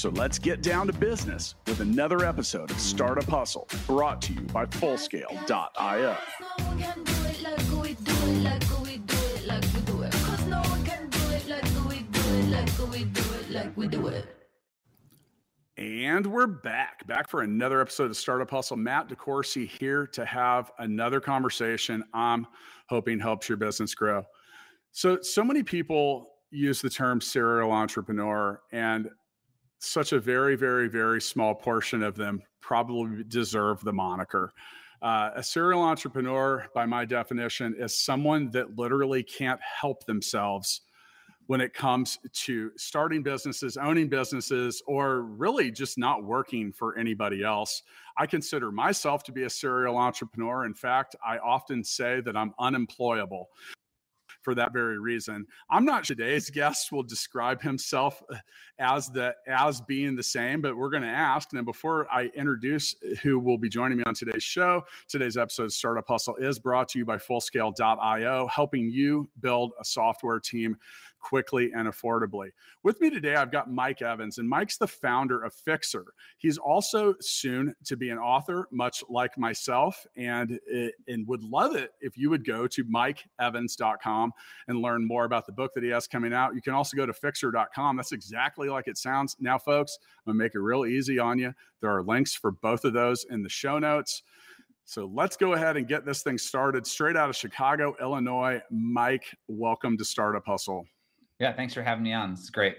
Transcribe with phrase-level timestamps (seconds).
[0.00, 4.40] So let's get down to business with another episode of Startup Hustle brought to you
[4.40, 6.16] by Fullscale.io.
[15.76, 18.78] And we're back, back for another episode of Startup Hustle.
[18.78, 22.46] Matt DeCoursey here to have another conversation I'm
[22.88, 24.24] hoping helps your business grow.
[24.92, 29.10] So, so many people use the term serial entrepreneur, and
[29.80, 34.52] such a very, very, very small portion of them probably deserve the moniker.
[35.02, 40.82] Uh, a serial entrepreneur, by my definition, is someone that literally can't help themselves
[41.46, 47.42] when it comes to starting businesses, owning businesses, or really just not working for anybody
[47.42, 47.82] else.
[48.18, 50.64] I consider myself to be a serial entrepreneur.
[50.64, 53.48] In fact, I often say that I'm unemployable
[54.42, 55.46] for that very reason.
[55.70, 58.36] I'm not sure today's guest will describe himself uh,
[58.78, 61.52] as the as being the same, but we're going to ask.
[61.52, 65.72] And before I introduce who will be joining me on today's show, today's episode of
[65.72, 70.76] Startup Hustle is brought to you by Fullscale.io, helping you build a software team
[71.20, 72.50] quickly and affordably.
[72.82, 76.06] With me today, I've got Mike Evans, and Mike's the founder of Fixer.
[76.38, 81.76] He's also soon to be an author, much like myself, and, eh, and would love
[81.76, 84.32] it if you would go to mikeevans.com
[84.68, 86.54] and learn more about the book that he has coming out.
[86.54, 87.96] You can also go to fixer.com.
[87.96, 89.36] That's exactly like it sounds.
[89.40, 91.54] Now, folks, I'm going to make it real easy on you.
[91.80, 94.22] There are links for both of those in the show notes.
[94.90, 98.60] So let's go ahead and get this thing started straight out of Chicago, Illinois.
[98.70, 100.84] Mike, welcome to Startup Hustle.
[101.40, 102.32] Yeah, thanks for having me on.
[102.32, 102.76] It's great.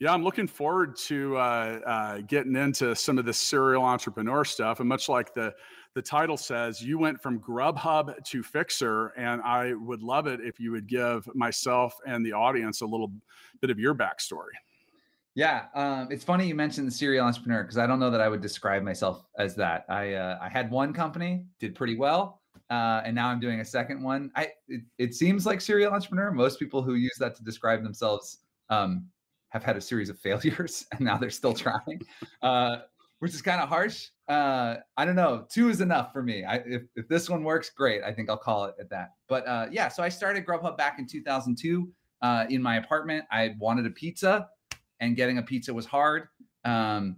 [0.00, 4.80] Yeah, I'm looking forward to uh, uh, getting into some of the serial entrepreneur stuff.
[4.80, 5.54] And much like the
[5.94, 10.58] the title says, you went from Grubhub to Fixer, and I would love it if
[10.58, 13.12] you would give myself and the audience a little
[13.60, 14.50] bit of your backstory.
[15.36, 18.28] Yeah, um, it's funny you mentioned the serial entrepreneur because I don't know that I
[18.28, 19.84] would describe myself as that.
[19.88, 23.64] I uh, I had one company, did pretty well, uh, and now I'm doing a
[23.64, 24.30] second one.
[24.34, 26.30] I it, it, seems like serial entrepreneur.
[26.30, 28.38] Most people who use that to describe themselves
[28.70, 29.06] um,
[29.50, 32.00] have had a series of failures, and now they're still trying,
[32.42, 32.78] uh,
[33.18, 34.08] which is kind of harsh.
[34.28, 35.46] Uh, I don't know.
[35.50, 36.44] Two is enough for me.
[36.44, 38.02] I, if if this one works, great.
[38.02, 39.10] I think I'll call it at that.
[39.28, 41.88] But uh, yeah, so I started Grubhub back in 2002
[42.22, 43.24] uh, in my apartment.
[43.30, 44.48] I wanted a pizza,
[45.00, 46.28] and getting a pizza was hard.
[46.64, 47.16] Um,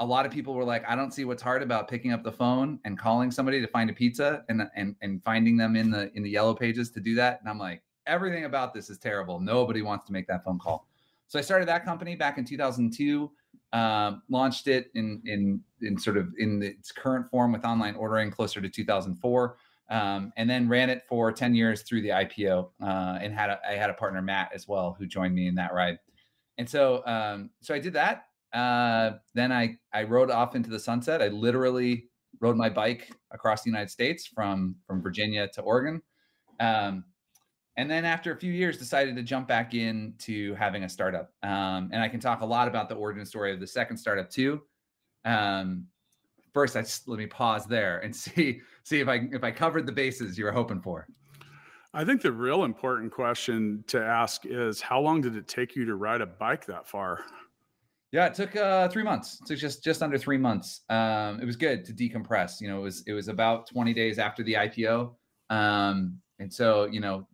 [0.00, 2.32] a lot of people were like, I don't see what's hard about picking up the
[2.32, 6.12] phone and calling somebody to find a pizza and and and finding them in the
[6.14, 7.40] in the yellow pages to do that.
[7.40, 9.40] And I'm like, everything about this is terrible.
[9.40, 10.86] Nobody wants to make that phone call.
[11.26, 13.30] So I started that company back in 2002.
[13.72, 18.30] Um, launched it in in in sort of in its current form with online ordering
[18.30, 19.56] closer to 2004.
[19.90, 23.58] Um, and then ran it for 10 years through the IPO uh, and had a,
[23.66, 25.98] I had a partner Matt as well who joined me in that ride.
[26.58, 30.78] And so um, so I did that uh, then I I rode off into the
[30.78, 31.22] sunset.
[31.22, 32.08] I literally
[32.40, 36.02] rode my bike across the United States from from Virginia to Oregon.
[36.60, 37.04] Um,
[37.76, 41.30] and then after a few years, decided to jump back into having a startup.
[41.44, 44.28] Um, and I can talk a lot about the origin story of the second startup
[44.28, 44.62] too.
[45.24, 45.86] Um,
[46.52, 49.86] first, I just let me pause there and see see if I if I covered
[49.86, 51.06] the bases you were hoping for.
[51.94, 55.84] I think the real important question to ask is how long did it take you
[55.86, 57.24] to ride a bike that far?
[58.10, 59.38] Yeah, it took uh, three months.
[59.42, 60.82] It took just just under three months.
[60.88, 62.60] Um, it was good to decompress.
[62.60, 65.14] You know, it was it was about 20 days after the IPO,
[65.50, 67.26] um, and so you know,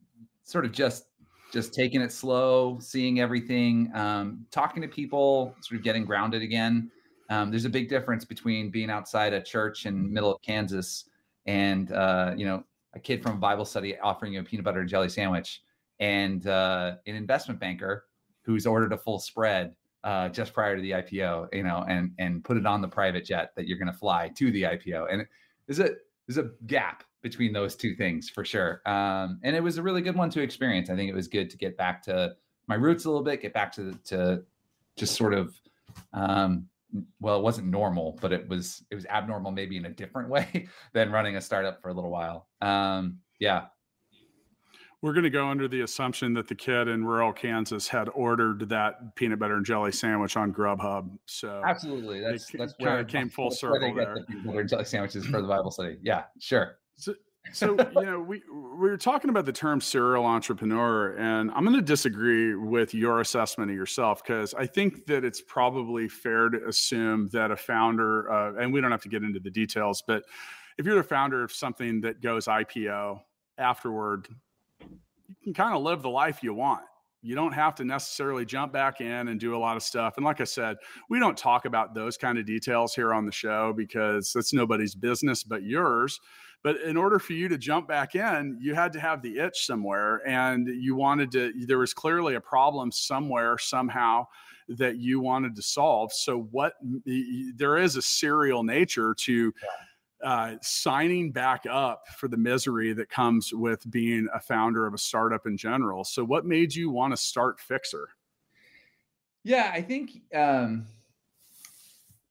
[0.42, 1.06] sort of just
[1.52, 6.90] just taking it slow, seeing everything, um, talking to people, sort of getting grounded again.
[7.30, 11.08] Um, there's a big difference between being outside a church in middle of Kansas
[11.46, 14.80] and uh, you know a kid from a Bible study offering you a peanut butter
[14.80, 15.62] and jelly sandwich,
[16.00, 18.06] and uh, an investment banker
[18.42, 19.72] who's ordered a full spread
[20.04, 23.24] uh, just prior to the IPO, you know, and and put it on the private
[23.24, 25.06] jet that you're going to fly to the IPO.
[25.10, 25.26] And
[25.66, 25.94] there's a
[26.26, 28.82] there's a gap between those two things for sure.
[28.86, 30.90] Um, and it was a really good one to experience.
[30.90, 32.36] I think it was good to get back to
[32.66, 34.42] my roots a little bit, get back to to
[34.96, 35.58] just sort of
[36.12, 36.68] um,
[37.20, 40.68] well, it wasn't normal, but it was it was abnormal maybe in a different way
[40.92, 42.48] than running a startup for a little while.
[42.60, 43.66] Um, yeah,
[45.04, 48.70] we're going to go under the assumption that the kid in rural Kansas had ordered
[48.70, 51.10] that peanut butter and jelly sandwich on Grubhub.
[51.26, 53.80] So absolutely, that's that's where it came full circle.
[53.80, 55.98] The peanut butter and jelly sandwiches for the Bible study.
[56.02, 56.78] Yeah, sure.
[56.96, 57.12] So,
[57.52, 61.76] so you know, we we were talking about the term serial entrepreneur, and I'm going
[61.76, 66.66] to disagree with your assessment of yourself because I think that it's probably fair to
[66.66, 70.24] assume that a founder, uh, and we don't have to get into the details, but
[70.78, 73.20] if you're the founder of something that goes IPO
[73.58, 74.28] afterward,
[75.28, 76.84] you can kind of live the life you want
[77.24, 80.18] you don't have to necessarily jump back in and do a lot of stuff.
[80.18, 80.76] And like I said,
[81.08, 84.94] we don't talk about those kind of details here on the show because that's nobody's
[84.94, 86.20] business but yours.
[86.62, 89.64] But in order for you to jump back in, you had to have the itch
[89.64, 94.26] somewhere and you wanted to, there was clearly a problem somewhere, somehow
[94.68, 96.12] that you wanted to solve.
[96.12, 96.74] So, what
[97.56, 99.68] there is a serial nature to, yeah
[100.24, 104.98] uh, signing back up for the misery that comes with being a founder of a
[104.98, 106.02] startup in general.
[106.02, 108.08] So, what made you want to start Fixer?
[109.44, 110.86] Yeah, I think um,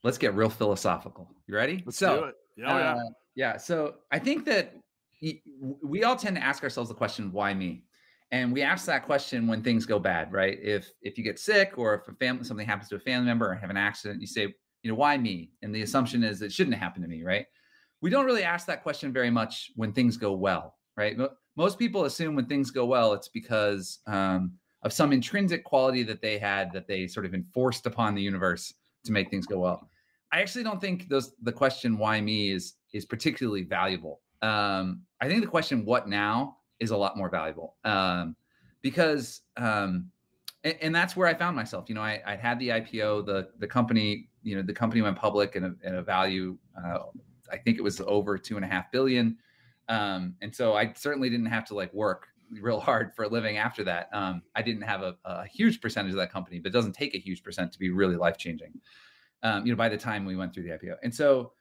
[0.04, 1.30] let's get real philosophical.
[1.48, 1.84] You ready?
[1.86, 2.36] Let's so, do it.
[2.58, 3.04] Yeah, uh, yeah.
[3.36, 3.58] Yeah.
[3.58, 4.74] So, I think that
[5.82, 7.84] we all tend to ask ourselves the question, "Why me?"
[8.32, 10.58] And we ask that question when things go bad, right?
[10.60, 13.52] If if you get sick or if a family something happens to a family member
[13.52, 15.52] or have an accident, you say, you know, why me?
[15.62, 17.46] And the assumption is it shouldn't happen to me, right?
[18.04, 21.18] We don't really ask that question very much when things go well, right?
[21.56, 24.52] Most people assume when things go well, it's because um,
[24.82, 28.74] of some intrinsic quality that they had that they sort of enforced upon the universe
[29.06, 29.90] to make things go well.
[30.34, 34.20] I actually don't think those the question why me is is particularly valuable.
[34.42, 38.36] Um, I think the question what now is a lot more valuable um,
[38.82, 40.10] because um,
[40.66, 41.86] and, and, that's where I found myself.
[41.88, 45.16] You know, I, I had the IPO, the the company, you know, the company went
[45.16, 46.98] public and a, in a value uh,
[47.54, 49.38] I think it was over two and a half billion.
[49.88, 52.28] Um, and so I certainly didn't have to like work
[52.62, 54.10] real hard for a living after that.
[54.14, 57.16] Um, I didn't have a, a, huge percentage of that company, but it doesn't take
[57.16, 58.74] a huge percent to be really life changing.
[59.42, 61.54] Um, you know, by the time we went through the IPO, and so,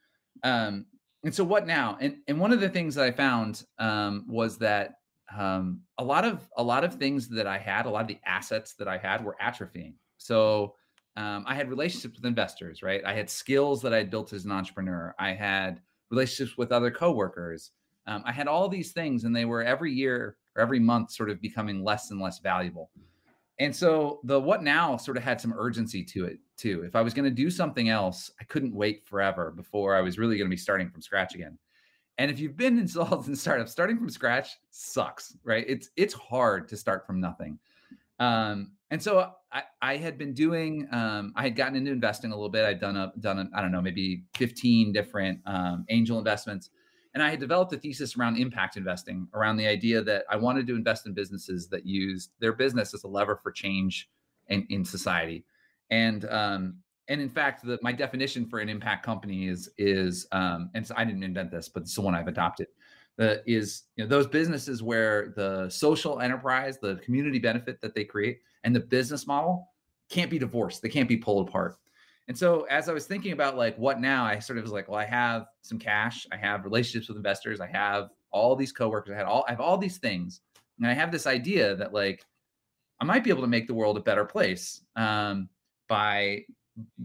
[0.44, 0.86] um,
[1.24, 1.98] and so what now?
[2.00, 4.94] And and one of the things that I found um, was that
[5.36, 8.20] um, a lot of a lot of things that I had, a lot of the
[8.24, 9.94] assets that I had were atrophying.
[10.18, 10.76] So
[11.16, 13.02] um, I had relationships with investors, right?
[13.04, 15.14] I had skills that I had built as an entrepreneur.
[15.18, 15.80] I had
[16.10, 17.72] relationships with other coworkers.
[18.06, 21.30] Um, I had all these things, and they were every year or every month sort
[21.30, 22.90] of becoming less and less valuable.
[23.58, 26.82] And so the what now sort of had some urgency to it too.
[26.84, 30.18] If I was going to do something else, I couldn't wait forever before I was
[30.18, 31.58] really going to be starting from scratch again.
[32.18, 35.64] And if you've been involved in startups, starting from scratch sucks, right?
[35.68, 37.58] It's it's hard to start from nothing.
[38.18, 42.34] Um, and so I, I had been doing, um, I had gotten into investing a
[42.34, 42.66] little bit.
[42.66, 46.68] I'd done a, done I don't know, maybe 15 different um, angel investments.
[47.14, 50.66] And I had developed a thesis around impact investing, around the idea that I wanted
[50.66, 54.10] to invest in businesses that used their business as a lever for change
[54.48, 55.46] in, in society.
[55.90, 56.74] And um,
[57.08, 60.94] and in fact, the, my definition for an impact company is is um, and so
[60.98, 62.68] I didn't invent this, but it's the one I've adopted
[63.46, 68.40] is you know those businesses where the social enterprise, the community benefit that they create,
[68.64, 69.68] and the business model
[70.10, 70.82] can't be divorced.
[70.82, 71.76] They can't be pulled apart.
[72.28, 74.88] And so as I was thinking about like what now, I sort of was like,
[74.88, 79.12] well, I have some cash, I have relationships with investors, I have all these coworkers,
[79.12, 80.40] I had all I have all these things,
[80.78, 82.24] and I have this idea that like
[83.00, 85.48] I might be able to make the world a better place um,
[85.88, 86.44] by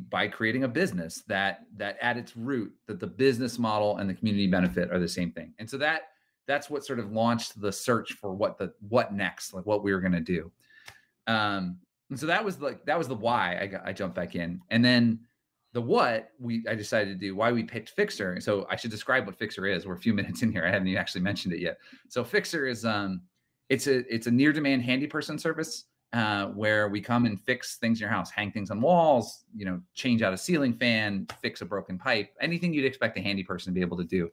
[0.09, 4.13] by creating a business that that at its root that the business model and the
[4.13, 5.53] community benefit are the same thing.
[5.59, 6.03] And so that
[6.47, 9.93] that's what sort of launched the search for what the what next like what we
[9.93, 10.51] were going to do.
[11.27, 14.35] Um and so that was like that was the why i got i jumped back
[14.35, 14.61] in.
[14.69, 15.19] And then
[15.73, 18.39] the what we i decided to do why we picked fixer.
[18.39, 19.85] So i should describe what fixer is.
[19.85, 20.65] We're a few minutes in here.
[20.65, 21.77] I haven't actually mentioned it yet.
[22.07, 23.21] So fixer is um
[23.67, 27.77] it's a it's a near demand handy person service uh, where we come and fix
[27.77, 31.27] things in your house, hang things on walls, you know, change out a ceiling fan,
[31.41, 34.29] fix a broken pipe, anything you'd expect a handy person to be able to do.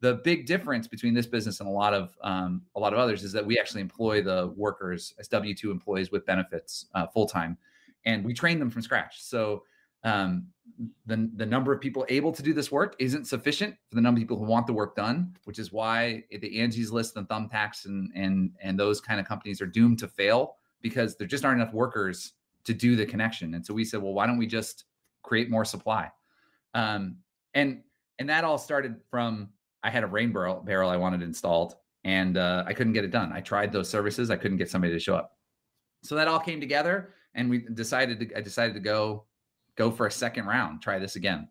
[0.00, 3.22] The big difference between this business and a lot of um, a lot of others
[3.22, 7.26] is that we actually employ the workers as W two employees with benefits uh, full
[7.26, 7.56] time,
[8.04, 9.22] and we train them from scratch.
[9.22, 9.62] So
[10.02, 10.48] um,
[11.06, 14.18] the the number of people able to do this work isn't sufficient for the number
[14.18, 17.86] of people who want the work done, which is why the Angie's List and Thumbtacks
[17.86, 21.60] and and and those kind of companies are doomed to fail because there just aren't
[21.60, 23.54] enough workers to do the connection.
[23.54, 24.84] And so we said, well, why don't we just
[25.22, 26.10] create more supply?
[26.74, 27.16] Um,
[27.54, 27.82] and
[28.20, 29.48] and that all started from
[29.82, 31.74] I had a rain barrel, barrel I wanted installed,
[32.04, 33.32] and uh, I couldn't get it done.
[33.32, 35.38] I tried those services, I couldn't get somebody to show up.
[36.02, 39.24] So that all came together, and we decided to I decided to go
[39.76, 41.48] go for a second round, try this again.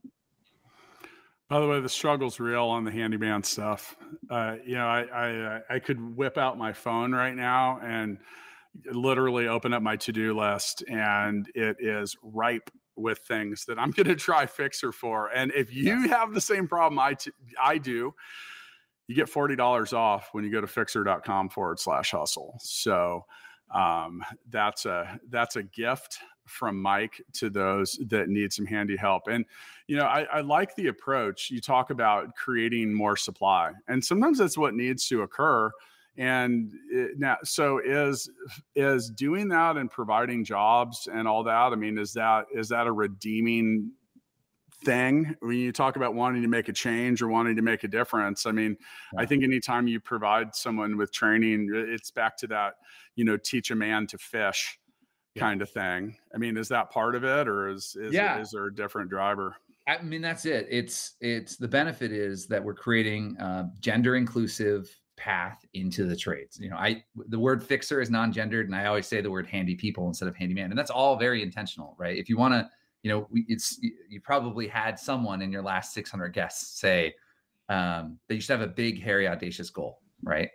[1.49, 3.95] By the way, the struggle's real on the handyman stuff.
[4.29, 8.19] Uh, you know, I I, uh, I could whip out my phone right now and
[8.91, 14.07] literally open up my to-do list and it is ripe with things that I'm going
[14.07, 15.27] to try Fixer for.
[15.29, 18.13] And if you have the same problem I, t- I do,
[19.07, 22.57] you get $40 off when you go to fixer.com forward slash hustle.
[22.61, 23.25] So
[23.73, 29.27] um, that's a that's a gift from Mike to those that need some handy help.
[29.27, 29.45] And
[29.87, 31.49] you know, I, I like the approach.
[31.49, 35.71] You talk about creating more supply, and sometimes that's what needs to occur.
[36.17, 38.29] And it, now, so is
[38.75, 41.71] is doing that and providing jobs and all that.
[41.71, 43.91] I mean, is that is that a redeeming
[44.83, 47.87] thing when you talk about wanting to make a change or wanting to make a
[47.87, 48.75] difference i mean
[49.13, 49.21] yeah.
[49.21, 52.75] i think anytime you provide someone with training it's back to that
[53.15, 54.77] you know teach a man to fish
[55.35, 55.39] yeah.
[55.39, 58.39] kind of thing i mean is that part of it or is is, yeah.
[58.39, 59.55] is there a different driver
[59.87, 64.89] i mean that's it it's it's the benefit is that we're creating a gender inclusive
[65.15, 69.05] path into the trades you know i the word fixer is non-gendered and i always
[69.05, 72.29] say the word handy people instead of handyman and that's all very intentional right if
[72.29, 72.67] you want to
[73.03, 77.13] you know, it's you probably had someone in your last 600 guests say
[77.67, 80.49] um, that you should have a big, hairy, audacious goal, right?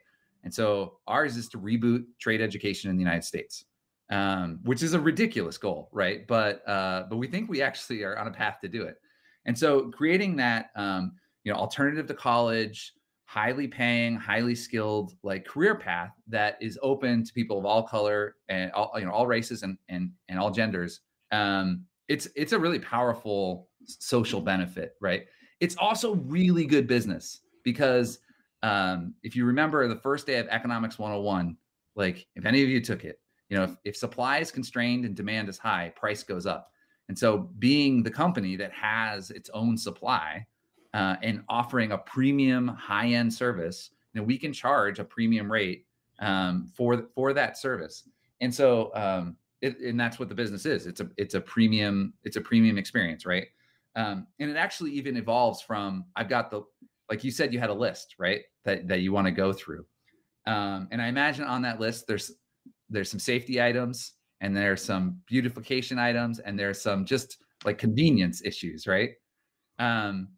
[0.45, 3.67] And so ours is to reboot trade education in the United States,
[4.11, 6.27] um, which is a ridiculous goal, right?
[6.27, 8.97] But uh, but we think we actually are on a path to do it.
[9.45, 11.13] And so creating that, um,
[11.45, 12.95] you know, alternative to college,
[13.29, 18.37] highly paying, highly skilled, like career path that is open to people of all color
[18.49, 21.01] and all you know all races and and and all genders.
[21.31, 25.27] Um, it's it's a really powerful social benefit, right?
[25.61, 28.21] It's also really good business because
[28.63, 31.55] um, if you remember the first day of Economics 101,
[31.97, 33.21] like if any of you took it,
[33.51, 36.71] you know, if, if supply is constrained and demand is high, price goes up.
[37.11, 40.47] And so, being the company that has its own supply
[40.95, 45.87] uh, and offering a premium high end service, know, we can charge a premium rate
[46.21, 48.09] um, for for that service.
[48.41, 50.87] And so, um, it, and that's what the business is.
[50.87, 53.47] It's a it's a premium it's a premium experience, right?
[53.97, 56.63] Um, and it actually even evolves from I've got the
[57.11, 59.87] like you said you had a list right that that you want to go through,
[60.47, 62.33] um, and I imagine on that list there's
[62.91, 68.41] there's some safety items and there's some beautification items and there's some just like convenience
[68.45, 69.11] issues, right?
[69.81, 70.29] Um,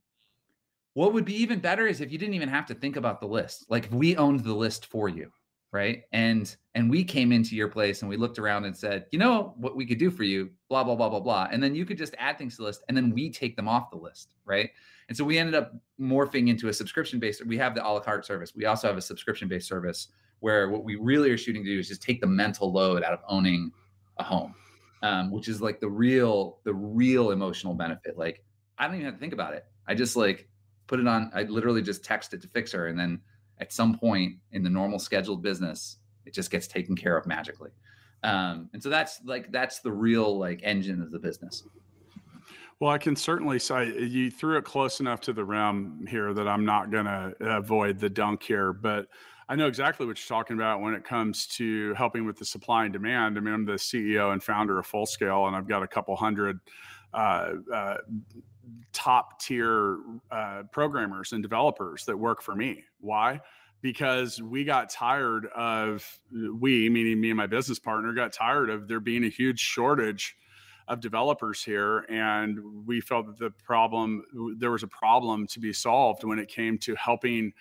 [1.00, 3.26] what would be even better is if you didn't even have to think about the
[3.26, 3.64] list.
[3.70, 5.32] Like if we owned the list for you,
[5.72, 6.02] right?
[6.12, 9.54] And and we came into your place and we looked around and said you know
[9.56, 10.50] what we could do for you?
[10.68, 11.48] Blah blah blah blah blah.
[11.50, 13.66] And then you could just add things to the list and then we take them
[13.66, 14.68] off the list right?
[15.08, 18.00] And so we ended up morphing into a subscription based we have the a la
[18.00, 18.52] carte service.
[18.54, 20.08] We also have a subscription based service
[20.40, 23.14] where what we really are shooting to do is just take the mental load out
[23.14, 23.72] of owning
[24.18, 24.54] a home
[25.02, 28.18] um, which is like the real the real emotional benefit.
[28.18, 28.44] Like
[28.76, 29.64] i don't even have to think about it.
[29.86, 30.49] I just like
[30.90, 33.20] put it on i literally just text it to fixer and then
[33.60, 37.70] at some point in the normal scheduled business, it just gets taken care of magically.
[38.22, 41.62] Um, and so that's like that's the real like engine of the business.
[42.80, 46.48] Well, I can certainly say you threw it close enough to the rim here that
[46.48, 49.06] I'm not going to avoid the dunk here, but
[49.50, 52.84] I know exactly what you're talking about when it comes to helping with the supply
[52.84, 53.36] and demand.
[53.36, 56.16] I mean, I'm the CEO and founder of Full Scale, and I've got a couple
[56.16, 56.58] hundred
[57.12, 57.96] uh, uh,
[58.92, 59.98] top tier
[60.30, 62.84] uh, programmers and developers that work for me.
[63.00, 63.40] Why?
[63.82, 68.88] Because we got tired of, we, meaning me and my business partner, got tired of
[68.88, 70.36] there being a huge shortage
[70.86, 72.00] of developers here.
[72.10, 74.22] And we felt that the problem,
[74.58, 77.52] there was a problem to be solved when it came to helping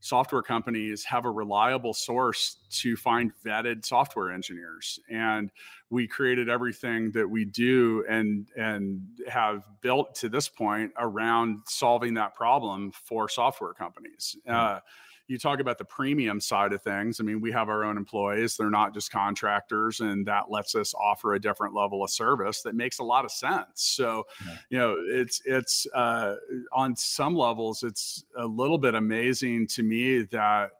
[0.00, 5.50] software companies have a reliable source to find vetted software engineers and
[5.90, 12.14] we created everything that we do and and have built to this point around solving
[12.14, 14.76] that problem for software companies mm-hmm.
[14.76, 14.80] uh,
[15.28, 17.18] you talk about the premium side of things.
[17.20, 20.94] I mean, we have our own employees, they're not just contractors, and that lets us
[20.94, 23.66] offer a different level of service that makes a lot of sense.
[23.74, 24.56] So, yeah.
[24.70, 26.36] you know, it's, it's, uh,
[26.72, 30.70] on some levels, it's a little bit amazing to me that,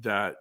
[0.00, 0.36] that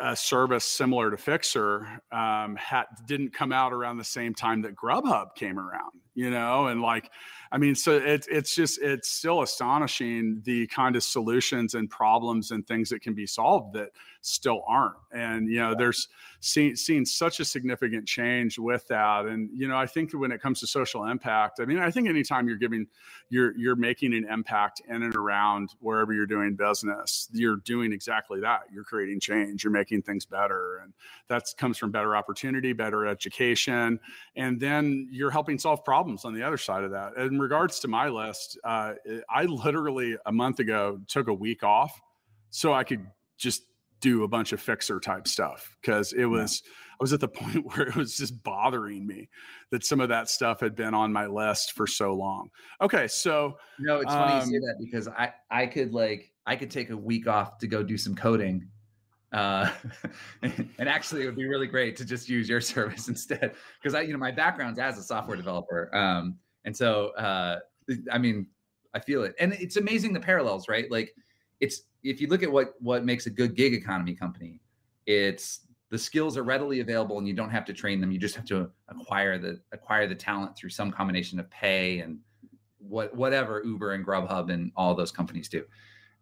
[0.00, 4.76] a service similar to Fixer um, had, didn't come out around the same time that
[4.76, 7.10] Grubhub came around, you know, and like,
[7.52, 12.50] I mean, so it's it's just it's still astonishing the kind of solutions and problems
[12.50, 13.90] and things that can be solved that
[14.22, 14.94] still aren't.
[15.12, 16.08] And you know, there's
[16.40, 19.26] seen seen such a significant change with that.
[19.26, 22.08] And you know, I think when it comes to social impact, I mean, I think
[22.08, 22.86] anytime you're giving,
[23.28, 28.40] you're you're making an impact in and around wherever you're doing business, you're doing exactly
[28.40, 28.62] that.
[28.72, 29.64] You're creating change.
[29.64, 30.92] You're making things better, and
[31.28, 34.00] that comes from better opportunity, better education,
[34.36, 37.16] and then you're helping solve problems on the other side of that.
[37.16, 38.94] In regards to my list, uh,
[39.28, 42.00] I literally a month ago took a week off
[42.50, 43.64] so I could just
[44.02, 46.72] do a bunch of fixer type stuff because it was yeah.
[46.92, 49.30] I was at the point where it was just bothering me
[49.70, 52.50] that some of that stuff had been on my list for so long.
[52.82, 56.56] Okay, so no, it's funny you say um that because I I could like I
[56.56, 58.68] could take a week off to go do some coding.
[59.32, 59.70] Uh,
[60.42, 64.02] and actually, it would be really great to just use your service instead, because I,
[64.02, 67.60] you know, my background's as a software developer, um, and so uh,
[68.10, 68.46] I mean,
[68.92, 70.90] I feel it, and it's amazing the parallels, right?
[70.90, 71.14] Like,
[71.62, 74.60] it's if you look at what what makes a good gig economy company,
[75.06, 78.10] it's the skills are readily available and you don't have to train them.
[78.10, 82.18] You just have to acquire the acquire the talent through some combination of pay and
[82.78, 85.64] what whatever Uber and Grubhub and all those companies do.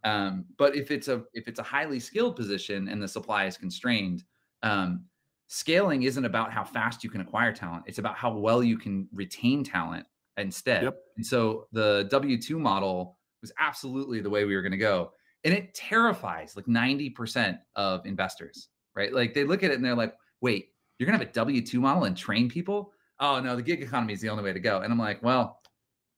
[0.05, 3.57] Um, but if it's a if it's a highly skilled position and the supply is
[3.57, 4.25] constrained,
[4.63, 5.05] um,
[5.47, 7.85] scaling isn't about how fast you can acquire talent.
[7.87, 10.07] It's about how well you can retain talent
[10.37, 10.83] instead.
[10.83, 10.97] Yep.
[11.17, 15.13] And so the W two model was absolutely the way we were going to go,
[15.45, 18.69] and it terrifies like ninety percent of investors.
[18.95, 19.13] Right?
[19.13, 21.81] Like they look at it and they're like, "Wait, you're to have a W two
[21.81, 22.93] model and train people?
[23.21, 25.61] Oh no, the gig economy is the only way to go." And I'm like, well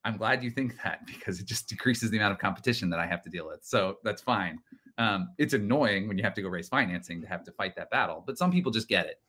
[0.05, 3.07] I'm glad you think that because it just decreases the amount of competition that I
[3.07, 3.61] have to deal with.
[3.63, 4.59] So that's fine.
[4.99, 7.91] Um, it's annoying when you have to go raise financing to have to fight that
[7.91, 9.21] battle, but some people just get it.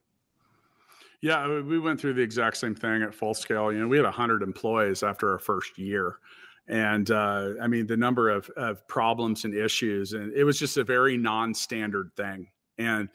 [1.21, 3.71] Yeah, we went through the exact same thing at full scale.
[3.71, 6.17] You know, we had 100 employees after our first year.
[6.67, 10.77] And uh, I mean, the number of, of problems and issues, and it was just
[10.77, 12.47] a very non standard thing.
[12.77, 13.09] And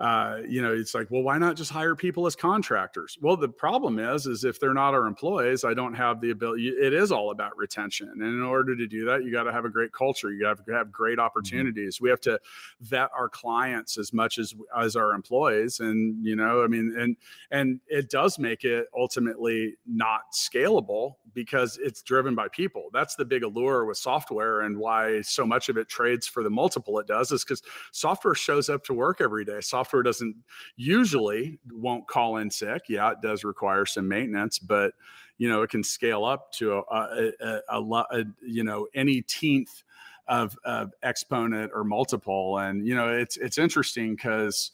[0.00, 3.18] uh, you know, it's like, well, why not just hire people as contractors?
[3.20, 6.68] Well, the problem is, is if they're not our employees, I don't have the ability.
[6.68, 9.66] It is all about retention, and in order to do that, you got to have
[9.66, 10.32] a great culture.
[10.32, 11.26] You got to have great mm-hmm.
[11.26, 11.96] opportunities.
[11.96, 12.04] Mm-hmm.
[12.04, 12.40] We have to
[12.80, 17.16] vet our clients as much as as our employees, and you know, I mean, and
[17.50, 22.88] and it does make it ultimately not scalable because it's driven by people.
[22.92, 26.50] That's the big allure with software and why so much of it trades for the
[26.50, 29.60] multiple it does is because software shows up to work every day.
[29.60, 30.36] Software doesn't
[30.76, 32.82] usually won't call in sick.
[32.88, 34.92] Yeah, it does require some maintenance, but
[35.38, 39.22] you know it can scale up to a, a, a, a, a you know any
[39.22, 39.82] tenth
[40.30, 42.58] of, of exponent or multiple.
[42.58, 44.72] And you know it's it's interesting because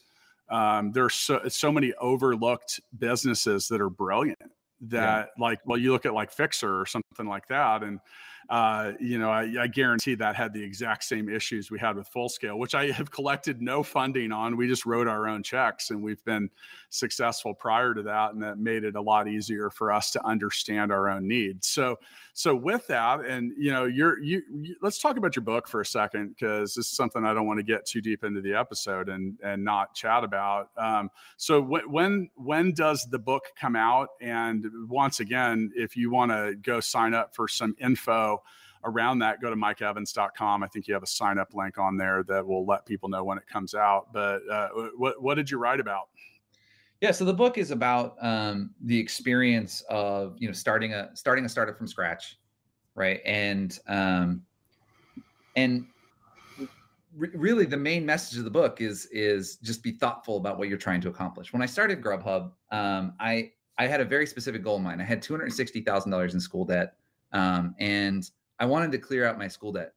[0.48, 4.38] um, there's so, so many overlooked businesses that are brilliant
[4.82, 5.42] that yeah.
[5.42, 7.98] like well you look at like fixer or something like that and
[8.48, 12.06] uh, you know, I, I, guarantee that had the exact same issues we had with
[12.08, 14.56] Full Scale, which I have collected no funding on.
[14.56, 16.48] We just wrote our own checks, and we've been
[16.90, 20.92] successful prior to that, and that made it a lot easier for us to understand
[20.92, 21.66] our own needs.
[21.66, 21.98] So,
[22.38, 25.80] so with that, and you know, you're you, you let's talk about your book for
[25.80, 28.52] a second because this is something I don't want to get too deep into the
[28.52, 30.68] episode and and not chat about.
[30.76, 34.10] Um, so when when when does the book come out?
[34.20, 38.42] And once again, if you want to go sign up for some info
[38.84, 40.62] around that, go to mikeevans.com.
[40.62, 43.24] I think you have a sign up link on there that will let people know
[43.24, 44.12] when it comes out.
[44.12, 46.10] But uh, what, what did you write about?
[47.00, 51.44] Yeah, so the book is about um, the experience of you know starting a starting
[51.44, 52.38] a startup from scratch,
[52.94, 53.20] right?
[53.24, 54.42] And um,
[55.56, 55.86] and
[57.14, 60.68] re- really the main message of the book is is just be thoughtful about what
[60.68, 61.52] you're trying to accomplish.
[61.52, 65.02] When I started Grubhub, um, I I had a very specific goal in mind.
[65.02, 66.94] I had two hundred sixty thousand dollars in school debt.
[67.32, 69.92] Um, and I wanted to clear out my school debt.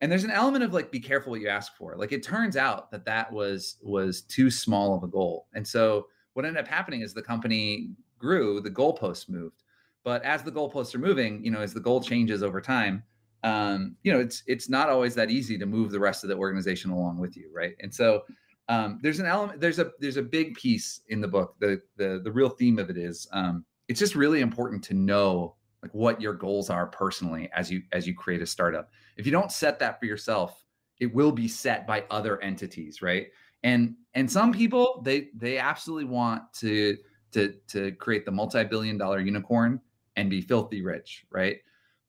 [0.00, 1.96] And there's an element of like, be careful what you ask for.
[1.96, 5.48] Like, it turns out that that was was too small of a goal.
[5.54, 9.62] And so what ended up happening is the company grew, the goalposts moved.
[10.04, 13.02] But as the goalposts are moving, you know, as the goal changes over time,
[13.42, 16.36] um, you know, it's it's not always that easy to move the rest of the
[16.36, 17.74] organization along with you, right?
[17.80, 18.22] And so
[18.68, 21.54] um, there's an element, there's a there's a big piece in the book.
[21.60, 25.56] The the the real theme of it is um, it's just really important to know
[25.82, 29.32] like what your goals are personally as you as you create a startup if you
[29.32, 30.64] don't set that for yourself
[30.98, 33.28] it will be set by other entities right
[33.62, 34.58] and and some mm-hmm.
[34.58, 36.96] people they they absolutely want to
[37.32, 39.80] to to create the multi-billion dollar unicorn
[40.16, 41.58] and be filthy rich right?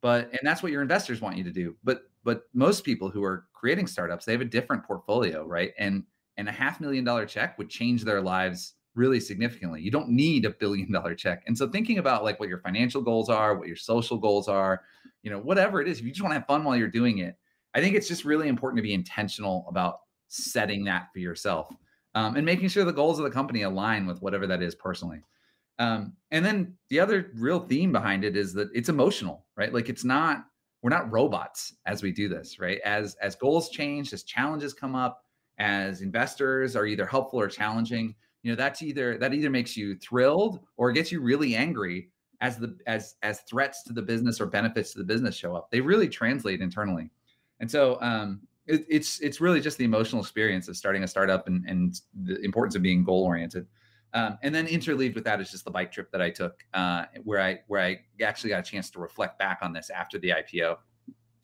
[0.02, 1.76] But and that's what your investors want you to do.
[1.84, 5.74] But but most people who are creating startups they have a different portfolio right?
[5.78, 6.04] And
[6.38, 9.82] and a half million dollar check would change their lives really significantly.
[9.82, 11.44] You don't need a billion dollar check.
[11.48, 14.84] And so thinking about like what your financial goals are, what your social goals are,
[15.22, 17.18] you know, whatever it is, if you just want to have fun while you're doing
[17.18, 17.38] it,
[17.74, 21.76] I think it's just really important to be intentional about setting that for yourself
[22.15, 25.21] um, and making sure the goals of the company align with whatever that is personally.
[25.78, 29.73] Um, and then the other real theme behind it is that it's emotional, right?
[29.73, 30.45] Like it's not,
[30.82, 32.80] we're not robots as we do this, right?
[32.86, 35.23] As as goals change, as challenges come up,
[35.58, 39.95] as investors are either helpful or challenging, you know that's either that either makes you
[39.95, 44.45] thrilled or gets you really angry as the as as threats to the business or
[44.45, 47.10] benefits to the business show up they really translate internally
[47.60, 51.47] and so um it, it's it's really just the emotional experience of starting a startup
[51.47, 53.67] and and the importance of being goal oriented.
[54.13, 57.06] Um, and then interleaved with that is just the bike trip that I took, uh,
[57.23, 60.30] where I where I actually got a chance to reflect back on this after the
[60.30, 60.78] IPO.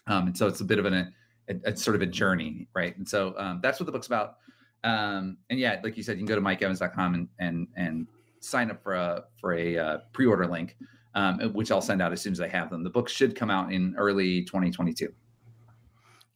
[0.07, 1.13] Um, and so it's a bit of an,
[1.49, 2.95] a, a, sort of a journey, right?
[2.97, 4.37] And so um, that's what the book's about.
[4.83, 8.07] Um, and yeah, like you said, you can go to mikeevans.com and and and
[8.39, 10.77] sign up for a for a uh, pre-order link,
[11.13, 12.83] um, which I'll send out as soon as I have them.
[12.83, 15.13] The book should come out in early 2022.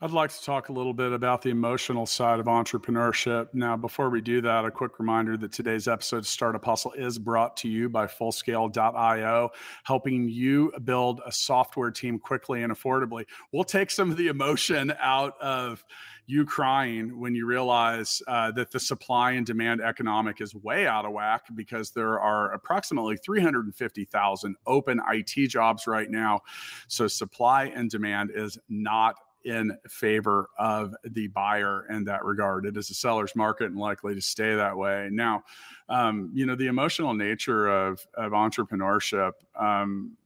[0.06, 3.48] I'd like to talk a little bit about the emotional side of entrepreneurship.
[3.56, 7.18] Now, before we do that, a quick reminder that today's episode of Startup Hustle is
[7.18, 9.50] brought to you by Fullscale.io,
[9.84, 13.26] helping you build a software team quickly and affordably.
[13.52, 15.84] We'll take some of the emotion out of
[16.28, 21.06] you crying when you realize uh, that the supply and demand economic is way out
[21.06, 26.42] of whack because there are approximately 350,000 open IT jobs right now.
[26.88, 29.16] So supply and demand is not
[29.46, 32.66] in favor of the buyer in that regard.
[32.66, 35.08] It is a seller's market and likely to stay that way.
[35.12, 35.44] Now,
[35.88, 40.18] um, you know, the emotional nature of, of entrepreneurship, um,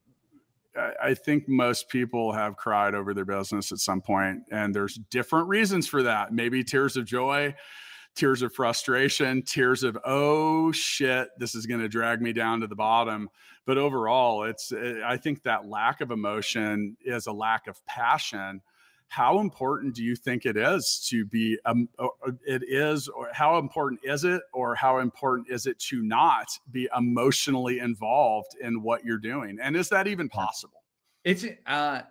[1.02, 5.50] I, think most people have cried over their business at some point, and there's different
[5.50, 6.32] reasons for that.
[6.32, 7.54] Maybe tears of joy,
[8.16, 12.68] tears of frustration, tears of, oh shit, this is going to drag me down to
[12.68, 13.30] the bottom.
[13.66, 18.62] But overall, it's, I think that lack of emotion is a lack of passion
[19.10, 21.90] how important do you think it is to be um,
[22.46, 26.88] it is or how important is it or how important is it to not be
[26.96, 29.58] emotionally involved in what you're doing?
[29.62, 30.84] And is that even possible?
[31.24, 32.02] It's uh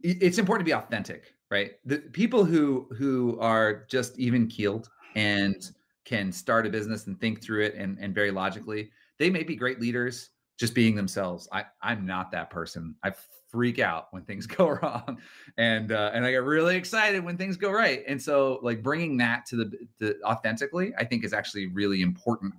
[0.00, 1.72] it's important to be authentic right?
[1.84, 5.70] The people who who are just even keeled and
[6.04, 9.56] can start a business and think through it and, and very logically they may be
[9.56, 12.94] great leaders just being themselves i i'm not that person.
[13.02, 13.12] I
[13.50, 15.18] freak out when things go wrong
[15.56, 19.16] and uh, and i get really excited when things go right and so like bringing
[19.18, 22.52] that to the, the authentically i think is actually really important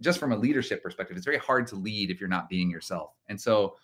[0.00, 1.16] just from a leadership perspective.
[1.16, 3.76] It's very hard to lead if you're not being yourself and so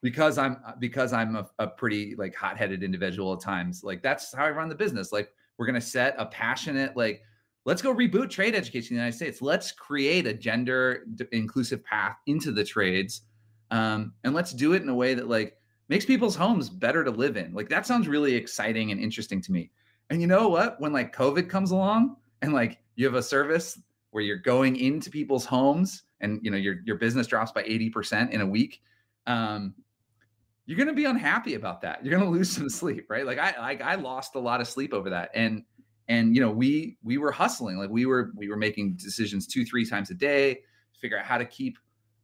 [0.00, 4.44] because i'm because i'm a, a pretty like hot-headed individual at times like that's how
[4.44, 5.12] i run the business.
[5.12, 7.22] Like we're to set a passionate like
[7.64, 12.16] let's go reboot trade education in the united states let's create a gender inclusive path
[12.26, 13.22] into the trades
[13.70, 15.56] um, and let's do it in a way that like
[15.88, 17.52] makes people's homes better to live in.
[17.52, 19.70] Like that sounds really exciting and interesting to me.
[20.10, 20.80] And you know what?
[20.80, 23.78] When like COVID comes along and like you have a service
[24.10, 28.30] where you're going into people's homes and you know your your business drops by 80%
[28.30, 28.80] in a week,
[29.26, 29.74] um,
[30.66, 32.04] you're gonna be unhappy about that.
[32.04, 33.26] You're gonna lose some sleep, right?
[33.26, 35.30] Like I like I lost a lot of sleep over that.
[35.34, 35.64] And
[36.08, 39.64] and you know, we we were hustling, like we were we were making decisions two,
[39.64, 41.78] three times a day, to figure out how to keep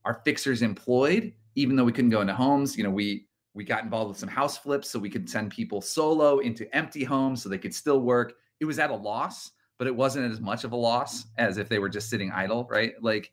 [0.05, 2.77] our fixers employed, even though we couldn't go into homes.
[2.77, 5.81] You know, we we got involved with some house flips so we could send people
[5.81, 8.35] solo into empty homes so they could still work.
[8.61, 11.69] It was at a loss, but it wasn't as much of a loss as if
[11.69, 12.93] they were just sitting idle, right?
[13.01, 13.33] Like,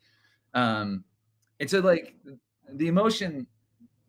[0.54, 1.04] um,
[1.60, 2.16] and so like
[2.72, 3.46] the emotion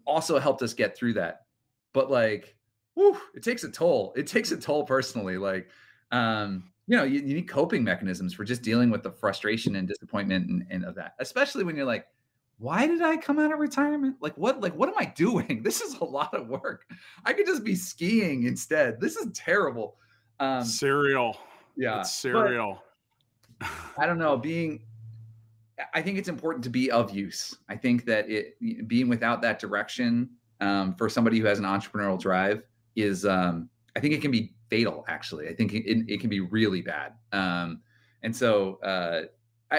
[0.05, 1.45] also helped us get through that.
[1.93, 2.55] But like,
[2.93, 4.13] whew, it takes a toll.
[4.15, 5.37] It takes a toll personally.
[5.37, 5.69] Like,
[6.11, 9.87] um, you know, you, you need coping mechanisms for just dealing with the frustration and
[9.87, 12.07] disappointment and, and of that, especially when you're like,
[12.57, 14.17] why did I come out of retirement?
[14.19, 15.61] Like what like what am I doing?
[15.63, 16.85] This is a lot of work.
[17.25, 18.99] I could just be skiing instead.
[18.99, 19.97] This is terrible.
[20.39, 21.37] Um serial.
[21.77, 22.01] Yeah.
[22.01, 22.83] It's serial.
[23.97, 24.81] I don't know, being
[25.93, 27.55] I think it's important to be of use.
[27.69, 32.19] I think that it being without that direction um, for somebody who has an entrepreneurial
[32.19, 32.63] drive
[32.95, 35.47] is um, I think it can be fatal actually.
[35.47, 37.13] I think it, it can be really bad.
[37.31, 37.81] Um,
[38.23, 39.23] and so uh,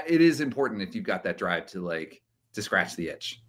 [0.07, 2.23] it is important if you've got that drive to like
[2.55, 3.43] to scratch the itch.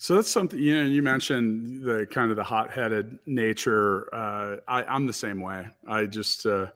[0.00, 0.88] So that's something you know.
[0.88, 4.14] You mentioned the kind of the hot-headed nature.
[4.14, 5.66] Uh, I, I'm the same way.
[5.88, 6.66] I just uh,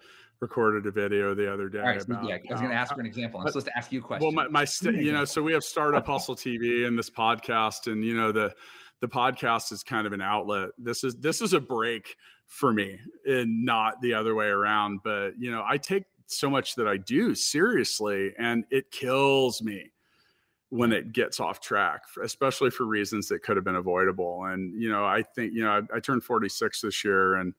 [0.40, 1.78] recorded a video the other day.
[1.78, 3.40] Right, about, yeah, I was going to ask for an example.
[3.40, 4.24] I'm supposed to ask you a question.
[4.24, 7.86] Well, my, my st- you know, so we have Startup Hustle TV and this podcast,
[7.86, 8.52] and you know the
[9.00, 10.70] the podcast is kind of an outlet.
[10.76, 12.16] This is this is a break
[12.52, 15.00] for me, and not the other way around.
[15.02, 19.90] But you know, I take so much that I do seriously, and it kills me
[20.68, 24.44] when it gets off track, especially for reasons that could have been avoidable.
[24.44, 27.54] And you know, I think you know, I, I, turned 46 this year, and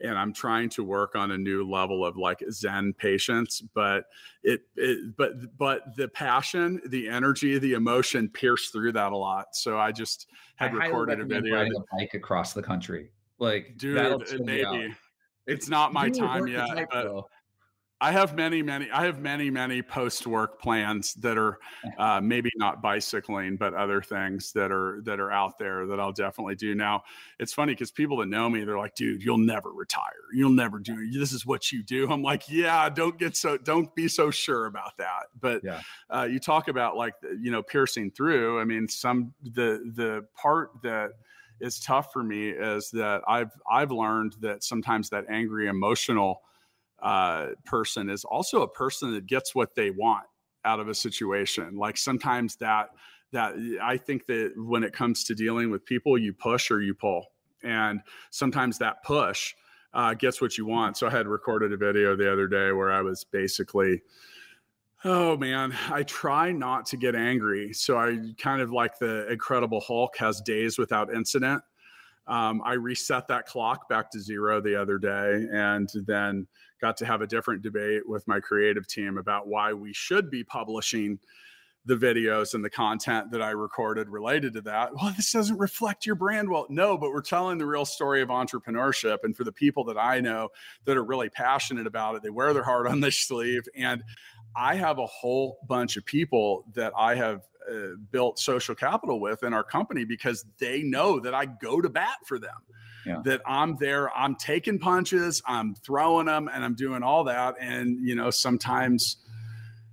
[0.00, 3.62] and I'm trying to work on a new level of like Zen patience.
[3.74, 4.06] But
[4.42, 9.54] it, it but but the passion, the energy, the emotion pierce through that a lot.
[9.54, 11.56] So I just had I recorded a video.
[11.56, 14.94] Riding a bike across the country, like dude, maybe
[15.46, 17.24] it's not my time yet, but.
[18.02, 18.90] I have many, many.
[18.90, 21.58] I have many, many post-work plans that are
[21.98, 26.12] uh, maybe not bicycling, but other things that are that are out there that I'll
[26.12, 26.74] definitely do.
[26.74, 27.02] Now,
[27.38, 30.12] it's funny because people that know me, they're like, "Dude, you'll never retire.
[30.32, 31.10] You'll never do.
[31.10, 33.58] This is what you do." I'm like, "Yeah, don't get so.
[33.58, 35.82] Don't be so sure about that." But yeah.
[36.08, 38.60] uh, you talk about like you know piercing through.
[38.60, 41.10] I mean, some the the part that
[41.60, 46.42] is tough for me is that I've I've learned that sometimes that angry emotional
[47.02, 50.26] uh, person is also a person that gets what they want
[50.64, 51.76] out of a situation.
[51.76, 52.90] Like sometimes that
[53.32, 56.94] that I think that when it comes to dealing with people, you push or you
[56.94, 57.26] pull,
[57.62, 59.54] and sometimes that push
[59.94, 60.96] uh, gets what you want.
[60.96, 64.02] So I had recorded a video the other day where I was basically.
[65.04, 67.72] Oh man, I try not to get angry.
[67.72, 71.62] So I kind of like the Incredible Hulk has days without incident.
[72.26, 76.46] Um, I reset that clock back to zero the other day and then
[76.80, 80.44] got to have a different debate with my creative team about why we should be
[80.44, 81.18] publishing
[81.86, 84.94] the videos and the content that I recorded related to that.
[84.94, 86.66] Well, this doesn't reflect your brand well.
[86.68, 89.18] No, but we're telling the real story of entrepreneurship.
[89.22, 90.50] And for the people that I know
[90.84, 93.62] that are really passionate about it, they wear their heart on their sleeve.
[93.74, 94.04] And
[94.56, 99.42] I have a whole bunch of people that I have uh, built social capital with
[99.42, 102.56] in our company because they know that I go to bat for them.
[103.06, 103.22] Yeah.
[103.24, 107.54] That I'm there, I'm taking punches, I'm throwing them, and I'm doing all that.
[107.58, 109.18] And you know, sometimes,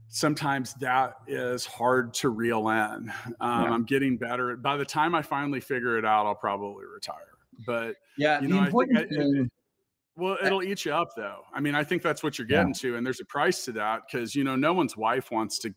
[0.10, 3.12] sometimes that is hard to reel in.
[3.40, 3.70] Um, yeah.
[3.72, 4.58] I'm getting better.
[4.58, 7.16] By the time I finally figure it out, I'll probably retire.
[7.66, 9.48] But yeah, you know, I think I,
[10.18, 11.44] well, it'll eat you up though.
[11.54, 12.92] I mean, I think that's what you're getting yeah.
[12.92, 15.74] to, and there's a price to that because you know no one's wife wants to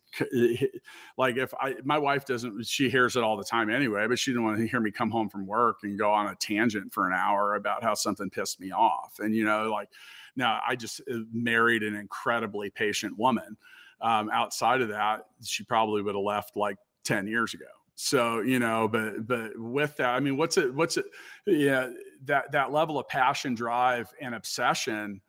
[1.18, 4.30] like if I my wife doesn't she hears it all the time anyway, but she
[4.30, 7.06] didn't want to hear me come home from work and go on a tangent for
[7.06, 9.90] an hour about how something pissed me off, and you know like
[10.36, 13.58] now I just uh, married an incredibly patient woman.
[14.00, 17.66] Um, outside of that, she probably would have left like ten years ago.
[17.94, 20.74] So you know, but but with that, I mean, what's it?
[20.74, 21.04] What's it?
[21.46, 21.90] Yeah,
[22.24, 25.20] that that level of passion, drive, and obsession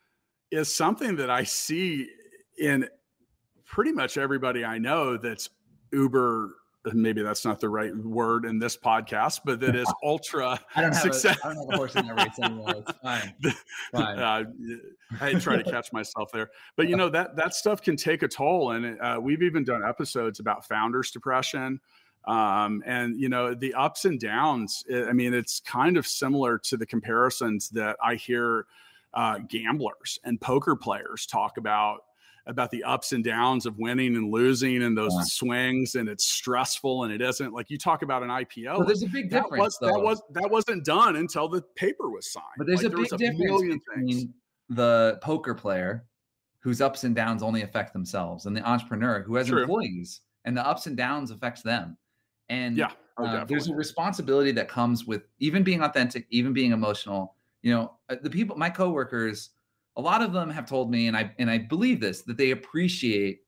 [0.52, 2.10] is something that I see
[2.60, 2.88] in
[3.66, 5.18] pretty much everybody I know.
[5.18, 5.50] That's
[5.92, 6.56] uber.
[6.94, 10.94] Maybe that's not the right word in this podcast, but that is ultra I don't
[10.94, 11.38] have success.
[11.44, 12.74] A, I don't have a horse in that race anymore.
[12.76, 13.36] It's fine.
[13.92, 14.20] fine.
[14.20, 14.44] Uh,
[15.20, 18.28] I try to catch myself there, but you know that that stuff can take a
[18.28, 21.80] toll, and uh, we've even done episodes about founders depression
[22.26, 26.58] um, and you know the ups and downs eh, i mean it's kind of similar
[26.58, 28.66] to the comparisons that i hear
[29.14, 32.02] uh, gamblers and poker players talk about
[32.48, 35.24] about the ups and downs of winning and losing and those yeah.
[35.24, 38.78] swings and it's stressful and it isn't like you talk about an IPO.
[38.78, 39.78] Well, there's a big difference.
[39.78, 42.46] That, was, that was that wasn't done until the paper was signed.
[42.58, 44.26] But there's like, a big a difference between things.
[44.70, 46.06] the poker player
[46.60, 49.62] whose ups and downs only affect themselves and the entrepreneur who has True.
[49.62, 51.98] employees and the ups and downs affects them.
[52.52, 56.74] And yeah, oh, uh, there's a responsibility that comes with even being authentic, even being
[56.74, 57.36] emotional.
[57.62, 59.52] You know, uh, the people, my coworkers,
[59.96, 62.52] a lot of them have told me, and I and I believe this, that they
[62.52, 63.40] appreciate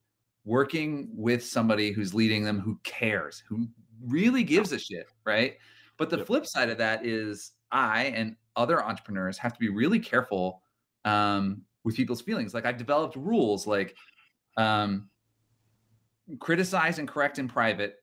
[0.46, 3.68] working with somebody who's leading them, who cares, who
[4.02, 5.58] really gives a shit, right?
[5.98, 6.26] But the yep.
[6.26, 10.62] flip side of that is I and other entrepreneurs have to be really careful
[11.04, 12.54] um, with people's feelings.
[12.54, 13.96] Like I've developed rules like
[14.56, 15.08] um,
[16.40, 17.96] criticize and correct in private,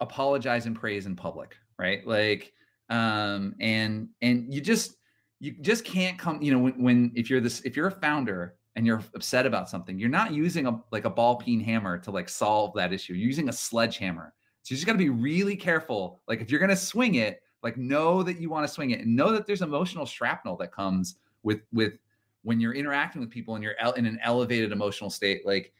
[0.00, 2.06] apologize and praise in public, right?
[2.06, 2.52] Like,
[2.90, 4.96] um, and and you just
[5.40, 8.56] you just can't come, you know, when, when if you're this if you're a founder
[8.76, 12.10] and you're upset about something, you're not using a like a ball peen hammer to
[12.10, 13.14] like solve that issue.
[13.14, 14.34] You're using a sledgehammer.
[14.62, 16.20] So you just got to be really careful.
[16.26, 19.14] Like if you're gonna swing it, like know that you want to swing it and
[19.14, 21.98] know that there's emotional shrapnel that comes with with
[22.42, 25.44] when you're interacting with people and you're in an elevated emotional state.
[25.46, 25.72] Like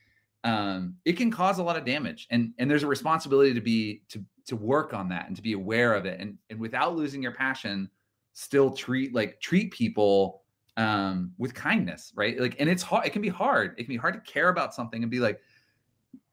[0.45, 2.27] um, it can cause a lot of damage.
[2.31, 5.55] And and there's a responsibility to be to to work on that and to be
[5.55, 6.21] aware of it.
[6.21, 7.91] And and without losing your passion
[8.35, 10.43] still treat like treat people
[10.77, 12.39] um with kindness right?
[12.39, 13.75] Like and it's hard it can be hard.
[13.79, 15.41] It can be hard to care about something and be like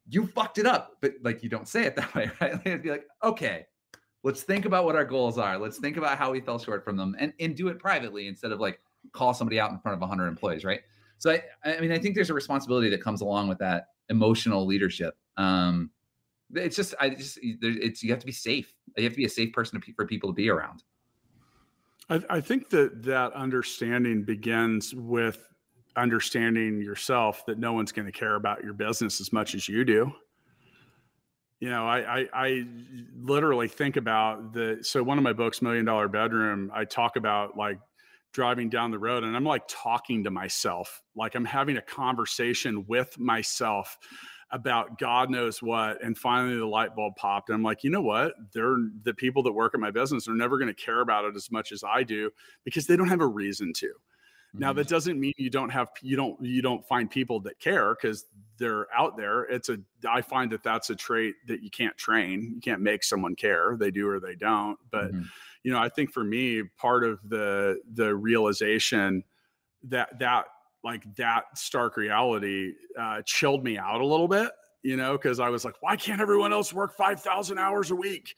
[0.09, 0.97] you fucked it up.
[0.99, 2.53] But like you don't say it that way right?
[2.53, 3.65] Like, it'd be like okay
[4.23, 5.57] let's think about what our goals are.
[5.57, 8.51] Let's think about how we fell short from them and and do it privately instead
[8.51, 8.81] of like
[9.13, 10.81] call somebody out in front of 100 employees right
[11.21, 14.65] so i i mean i think there's a responsibility that comes along with that emotional
[14.65, 15.15] leadership.
[15.37, 15.89] Um,
[16.53, 18.71] it's just, I just, it's, you have to be safe.
[18.97, 20.83] You have to be a safe person to, for people to be around.
[22.09, 25.47] I, I think that that understanding begins with
[25.95, 29.83] understanding yourself that no one's going to care about your business as much as you
[29.83, 30.11] do.
[31.61, 32.65] You know, I, I, I
[33.15, 37.55] literally think about the so one of my books, Million Dollar Bedroom, I talk about
[37.55, 37.77] like
[38.31, 42.85] driving down the road and I'm like talking to myself, like I'm having a conversation
[42.87, 43.97] with myself
[44.51, 46.03] about God knows what.
[46.03, 47.49] And finally the light bulb popped.
[47.49, 48.33] And I'm like, you know what?
[48.53, 51.35] They're the people that work at my business are never going to care about it
[51.35, 52.31] as much as I do
[52.65, 53.87] because they don't have a reason to.
[53.87, 54.59] Mm-hmm.
[54.59, 57.95] Now that doesn't mean you don't have you don't you don't find people that care
[57.95, 58.25] because
[58.57, 59.43] they're out there.
[59.43, 62.51] It's a I find that that's a trait that you can't train.
[62.55, 63.77] You can't make someone care.
[63.79, 64.77] They do or they don't.
[64.91, 65.23] But mm-hmm.
[65.63, 69.23] You know, I think for me, part of the the realization
[69.83, 70.45] that that
[70.83, 74.51] like that stark reality uh, chilled me out a little bit.
[74.83, 77.95] You know, because I was like, why can't everyone else work five thousand hours a
[77.95, 78.35] week?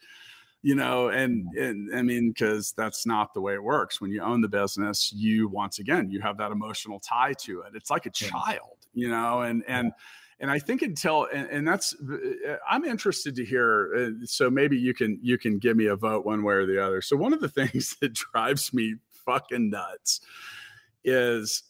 [0.63, 4.21] you know and and i mean because that's not the way it works when you
[4.21, 8.05] own the business you once again you have that emotional tie to it it's like
[8.05, 9.91] a child you know and and
[10.43, 14.77] and i think until and, and that's uh, i'm interested to hear uh, so maybe
[14.77, 17.33] you can you can give me a vote one way or the other so one
[17.33, 20.21] of the things that drives me fucking nuts
[21.03, 21.63] is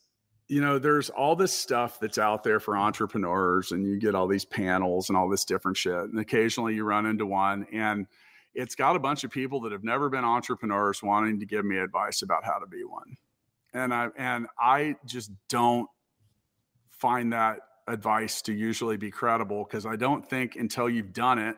[0.49, 4.27] you know there's all this stuff that's out there for entrepreneurs and you get all
[4.27, 8.07] these panels and all this different shit and occasionally you run into one and
[8.55, 11.77] it's got a bunch of people that have never been entrepreneurs wanting to give me
[11.77, 13.17] advice about how to be one.
[13.73, 15.89] And I and I just don't
[16.91, 21.57] find that advice to usually be credible because I don't think until you've done it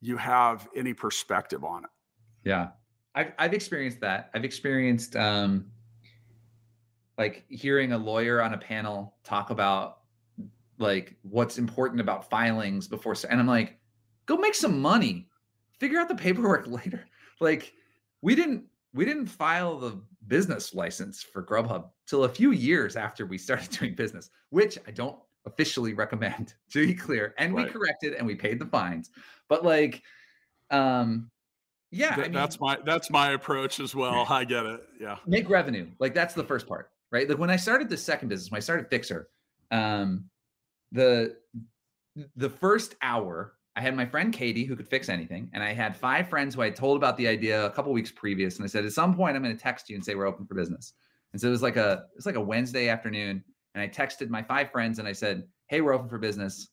[0.00, 1.90] you have any perspective on it.
[2.44, 2.68] Yeah.
[3.14, 4.30] I've I've experienced that.
[4.34, 5.66] I've experienced um
[7.18, 9.98] like hearing a lawyer on a panel talk about
[10.78, 13.78] like what's important about filings before and I'm like
[14.26, 15.28] go make some money
[15.78, 17.04] figure out the paperwork later.
[17.40, 17.72] Like
[18.22, 23.24] we didn't we didn't file the business license for Grubhub till a few years after
[23.24, 27.34] we started doing business, which I don't officially recommend to be clear.
[27.38, 27.66] And right.
[27.66, 29.10] we corrected and we paid the fines.
[29.48, 30.02] But like
[30.70, 31.30] um
[31.92, 34.26] yeah, Th- I mean, that's my that's my approach as well.
[34.30, 34.82] I get it.
[35.00, 35.16] Yeah.
[35.26, 35.88] Make revenue.
[35.98, 37.28] Like that's the first part, right?
[37.28, 39.28] Like when I started the second business, when I started Fixer,
[39.70, 40.24] um
[40.92, 41.36] the
[42.36, 45.96] the first hour I had my friend Katie who could fix anything, and I had
[45.96, 48.84] five friends who I told about the idea a couple weeks previous, and I said
[48.84, 50.92] at some point I'm going to text you and say we're open for business.
[51.32, 54.42] And so it was like a it's like a Wednesday afternoon, and I texted my
[54.42, 56.68] five friends and I said, "Hey, we're open for business."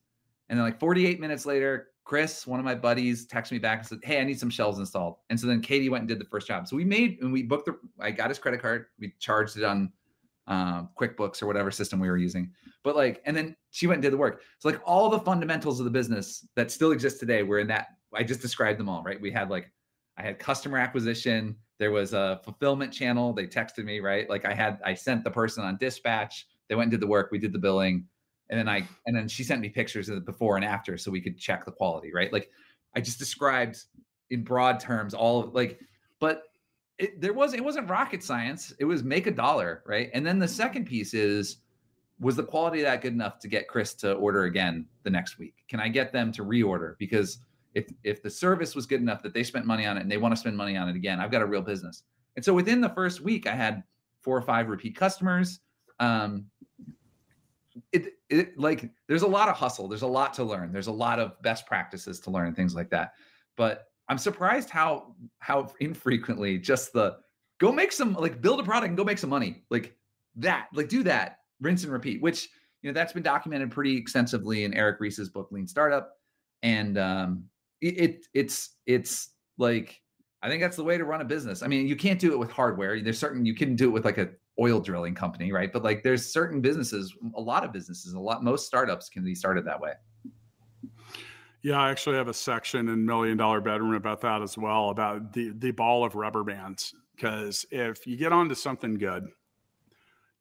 [0.49, 3.87] And then like 48 minutes later, Chris, one of my buddies, texted me back and
[3.87, 6.25] said, "Hey, I need some shelves installed." And so then Katie went and did the
[6.25, 6.67] first job.
[6.67, 7.77] So we made and we booked the.
[7.99, 8.85] I got his credit card.
[8.99, 9.91] We charged it on
[10.47, 12.51] um, QuickBooks or whatever system we were using.
[12.83, 14.41] But like, and then she went and did the work.
[14.59, 17.87] So like all the fundamentals of the business that still exist today were in that.
[18.13, 19.19] I just described them all, right?
[19.19, 19.71] We had like,
[20.17, 21.55] I had customer acquisition.
[21.77, 23.33] There was a fulfillment channel.
[23.33, 24.29] They texted me, right?
[24.29, 26.47] Like I had, I sent the person on dispatch.
[26.67, 27.29] They went and did the work.
[27.31, 28.05] We did the billing,
[28.49, 31.11] and then I, and then she sent me pictures of the before and after, so
[31.11, 32.31] we could check the quality, right?
[32.33, 32.49] Like
[32.95, 33.83] I just described
[34.29, 35.79] in broad terms all of like,
[36.19, 36.43] but
[36.97, 38.73] it, there was it wasn't rocket science.
[38.79, 40.09] It was make a dollar, right?
[40.13, 41.57] And then the second piece is
[42.19, 45.53] was the quality that good enough to get Chris to order again the next week?
[45.69, 46.97] Can I get them to reorder?
[46.97, 47.39] Because
[47.73, 50.17] if if the service was good enough that they spent money on it and they
[50.17, 52.03] want to spend money on it again, I've got a real business.
[52.35, 53.83] And so within the first week, I had
[54.21, 55.59] four or five repeat customers.
[55.99, 56.45] Um,
[57.91, 59.87] it, it like there's a lot of hustle.
[59.87, 60.71] There's a lot to learn.
[60.71, 63.13] There's a lot of best practices to learn and things like that.
[63.55, 67.17] But I'm surprised how how infrequently just the
[67.59, 69.95] go make some like build a product and go make some money like
[70.35, 72.49] that like do that rinse and repeat which
[72.81, 76.11] you know that's been documented pretty extensively in Eric Ries's book Lean Startup
[76.63, 77.43] and um
[77.81, 80.01] it, it it's it's like
[80.41, 81.63] I think that's the way to run a business.
[81.63, 83.01] I mean, you can't do it with hardware.
[83.01, 85.71] There's certain you can do it with like a oil drilling company, right?
[85.71, 89.35] But like there's certain businesses, a lot of businesses, a lot most startups can be
[89.35, 89.93] started that way.
[91.63, 95.33] Yeah, I actually have a section in Million Dollar Bedroom about that as well, about
[95.33, 96.93] the the ball of rubber bands.
[97.15, 99.27] Because if you get onto something good,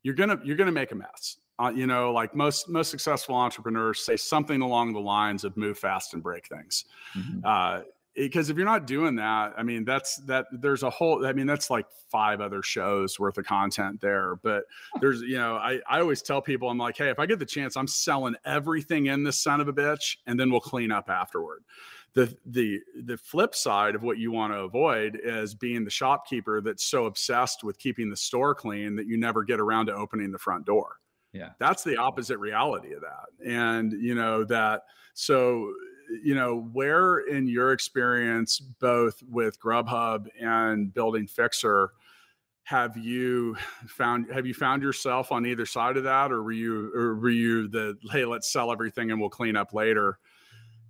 [0.02, 1.38] you're gonna you're gonna make a mess.
[1.58, 5.78] Uh, you know, like most most successful entrepreneurs say something along the lines of move
[5.78, 6.84] fast and break things.
[7.16, 7.40] Mm-hmm.
[7.44, 7.80] Uh,
[8.14, 11.46] because if you're not doing that, I mean, that's that there's a whole, I mean,
[11.46, 14.36] that's like five other shows worth of content there.
[14.36, 14.64] But
[15.00, 17.46] there's, you know, I, I always tell people, I'm like, hey, if I get the
[17.46, 21.10] chance, I'm selling everything in this son of a bitch and then we'll clean up
[21.10, 21.62] afterward.
[22.14, 26.62] The, the the flip side of what you want to avoid is being the shopkeeper
[26.62, 30.32] that's so obsessed with keeping the store clean that you never get around to opening
[30.32, 30.96] the front door.
[31.36, 31.50] Yeah.
[31.58, 33.48] That's the opposite reality of that.
[33.48, 34.82] And you know that
[35.14, 35.72] so
[36.22, 41.92] you know, where in your experience, both with Grubhub and building Fixer,
[42.64, 43.56] have you
[43.86, 47.30] found have you found yourself on either side of that, or were you or were
[47.30, 50.18] you the hey, let's sell everything and we'll clean up later?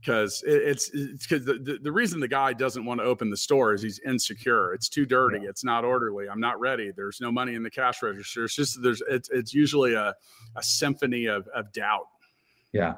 [0.06, 3.74] Because it's because the, the, the, reason the guy doesn't want to open the store
[3.74, 4.72] is he's insecure.
[4.72, 5.40] It's too dirty.
[5.42, 5.48] Yeah.
[5.48, 6.28] It's not orderly.
[6.28, 6.92] I'm not ready.
[6.94, 8.44] There's no money in the cash register.
[8.44, 10.14] It's just there's it's it's usually a
[10.54, 12.06] a symphony of of doubt.
[12.72, 12.94] Yeah.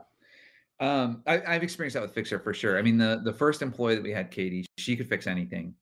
[0.81, 2.79] Um, I, have experienced that with Fixer for sure.
[2.79, 5.75] I mean, the the first employee that we had, Katie, she could fix anything,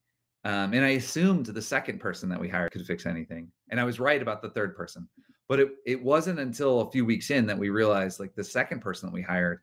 [0.44, 3.84] um, and I assumed the second person that we hired could fix anything, and I
[3.84, 5.08] was right about the third person.
[5.48, 8.80] But it it wasn't until a few weeks in that we realized, like, the second
[8.80, 9.60] person that we hired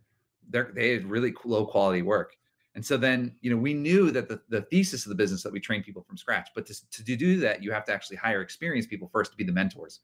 [0.50, 2.36] they had really low quality work.
[2.76, 5.54] And so then, you know, we knew that the, the thesis of the business that
[5.54, 8.42] we train people from scratch, but to, to do that, you have to actually hire
[8.42, 10.00] experienced people first to be the mentors.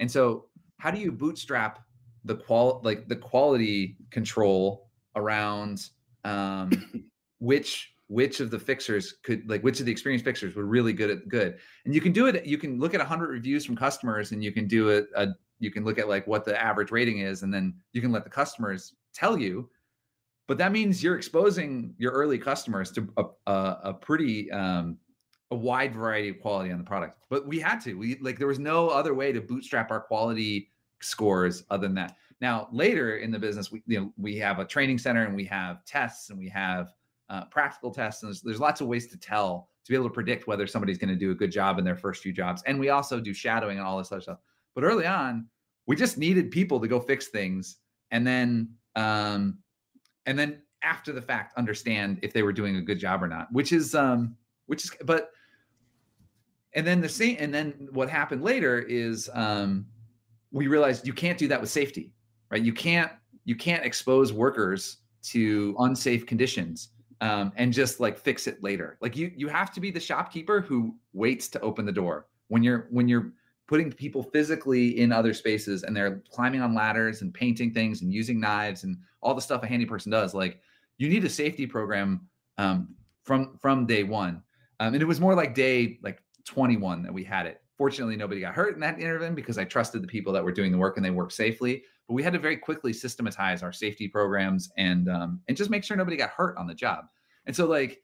[0.00, 0.46] And so
[0.78, 1.80] how do you bootstrap
[2.24, 5.88] the qual like the quality control around
[6.24, 6.70] um,
[7.38, 11.10] which which of the fixers could like which of the experienced fixers were really good
[11.10, 14.32] at good and you can do it you can look at 100 reviews from customers
[14.32, 15.28] and you can do it a,
[15.60, 18.24] you can look at like what the average rating is and then you can let
[18.24, 19.68] the customers tell you
[20.50, 24.98] but that means you're exposing your early customers to a, a, a pretty um,
[25.52, 27.18] a wide variety of quality on the product.
[27.28, 27.94] But we had to.
[27.94, 32.16] We like there was no other way to bootstrap our quality scores other than that.
[32.40, 35.44] Now later in the business, we you know we have a training center and we
[35.44, 36.94] have tests and we have
[37.28, 40.12] uh, practical tests and there's, there's lots of ways to tell to be able to
[40.12, 42.60] predict whether somebody's going to do a good job in their first few jobs.
[42.66, 44.38] And we also do shadowing and all this other stuff.
[44.74, 45.46] But early on,
[45.86, 47.76] we just needed people to go fix things,
[48.10, 49.58] and then um,
[50.26, 53.48] and then after the fact understand if they were doing a good job or not
[53.52, 54.34] which is um
[54.66, 55.30] which is but
[56.74, 59.86] and then the same and then what happened later is um
[60.52, 62.12] we realized you can't do that with safety
[62.50, 62.62] right?
[62.62, 63.10] You can't
[63.44, 66.90] you can't expose workers to unsafe conditions
[67.20, 68.98] um, and just like fix it later.
[69.00, 72.62] Like you you have to be the shopkeeper who waits to open the door when
[72.62, 73.32] you're when you're
[73.70, 78.12] putting people physically in other spaces and they're climbing on ladders and painting things and
[78.12, 80.60] using knives and all the stuff a handy person does like
[80.98, 84.42] you need a safety program um, from from day one.
[84.80, 87.62] Um, and it was more like day like 21 that we had it.
[87.78, 90.72] Fortunately nobody got hurt in that interview because i trusted the people that were doing
[90.72, 94.08] the work and they worked safely but we had to very quickly systematize our safety
[94.08, 97.04] programs and um, and just make sure nobody got hurt on the job.
[97.46, 98.02] And so like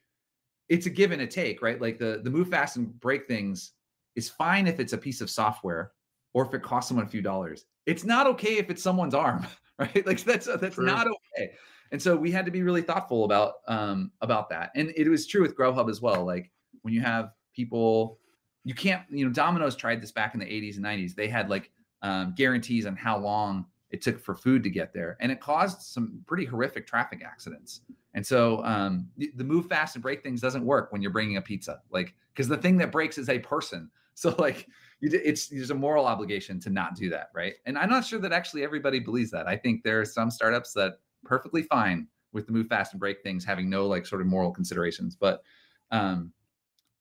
[0.69, 1.81] it's a give and a take right?
[1.81, 3.73] Like the the move fast and break things
[4.17, 5.93] is fine if it's a piece of software
[6.33, 7.67] or if it costs someone a few dollars.
[7.87, 9.47] It's not okay if it's someone's arm,
[9.79, 10.05] right?
[10.07, 10.87] Like that's that's True.
[10.87, 11.53] not okay.
[11.93, 14.71] And so we had to be really thoughtful about um about that.
[14.75, 16.25] And it was true with Grubhub as well.
[16.25, 16.51] Like
[16.83, 18.19] when you have people,
[18.65, 21.15] you can't, you know, Domino's tried this back in the 80s and 90s.
[21.15, 21.71] They had like
[22.03, 25.81] um, guarantees on how long it took for food to get there, and it caused
[25.81, 27.83] some pretty horrific traffic accidents.
[28.15, 31.37] And so um, the, the move fast and break things doesn't work when you're bringing
[31.37, 34.67] a pizza, like because the thing that breaks is a person so like
[35.01, 37.53] you, it's there's a moral obligation to not do that, right?
[37.67, 39.47] And I'm not sure that actually everybody believes that.
[39.47, 43.23] I think there are some startups that perfectly fine with the move fast and break
[43.23, 45.43] things having no like sort of moral considerations, but
[45.91, 46.33] um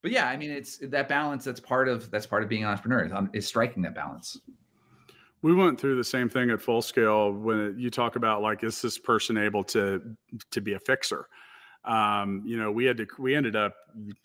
[0.02, 2.70] but yeah, I mean it's that balance that's part of that's part of being an
[2.70, 4.38] entrepreneur is, is striking that balance.
[5.42, 8.82] We went through the same thing at full scale when you talk about like is
[8.82, 10.02] this person able to
[10.52, 11.30] to be a fixer?
[11.86, 13.76] Um, you know, we had to, we ended up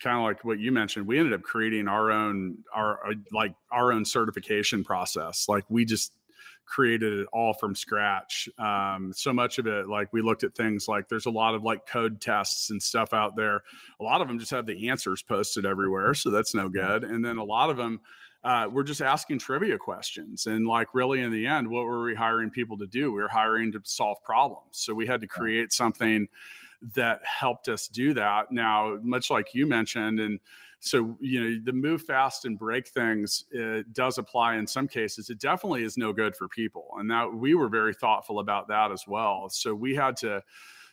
[0.01, 3.53] kind of like what you mentioned, we ended up creating our own, our, uh, like
[3.71, 5.47] our own certification process.
[5.47, 6.13] Like we just
[6.65, 8.47] created it all from scratch.
[8.57, 11.63] Um, so much of it, like we looked at things like there's a lot of
[11.63, 13.61] like code tests and stuff out there.
[13.99, 16.13] A lot of them just have the answers posted everywhere.
[16.13, 17.03] So that's no good.
[17.03, 17.99] And then a lot of them,
[18.43, 20.47] uh, we're just asking trivia questions.
[20.47, 23.11] And like, really, in the end, what were we hiring people to do?
[23.11, 24.65] We were hiring to solve problems.
[24.71, 26.27] So we had to create something
[26.95, 28.51] that helped us do that.
[28.51, 30.39] Now, much like you mentioned, and
[30.81, 33.45] so you know the move fast and break things
[33.93, 35.29] does apply in some cases.
[35.29, 38.91] It definitely is no good for people and that we were very thoughtful about that
[38.91, 39.47] as well.
[39.49, 40.41] So we had to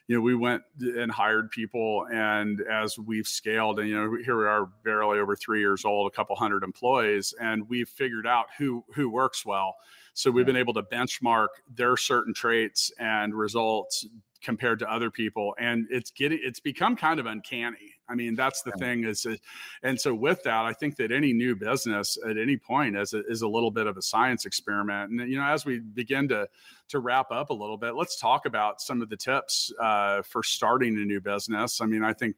[0.07, 4.39] you know we went and hired people and as we've scaled and you know here
[4.39, 8.47] we are barely over three years old a couple hundred employees and we've figured out
[8.59, 9.77] who who works well.
[10.13, 14.05] So we've been able to benchmark their certain traits and results
[14.43, 17.95] compared to other people and it's getting it's become kind of uncanny.
[18.09, 18.87] I mean that's the yeah.
[18.87, 19.41] thing is it,
[19.83, 23.25] and so with that i think that any new business at any point is a,
[23.27, 25.11] is a little bit of a science experiment.
[25.11, 26.49] And you know as we begin to
[26.89, 30.43] to wrap up a little bit let's talk about some of the tips uh, for
[30.43, 31.81] starting a new business.
[31.81, 32.37] I mean i think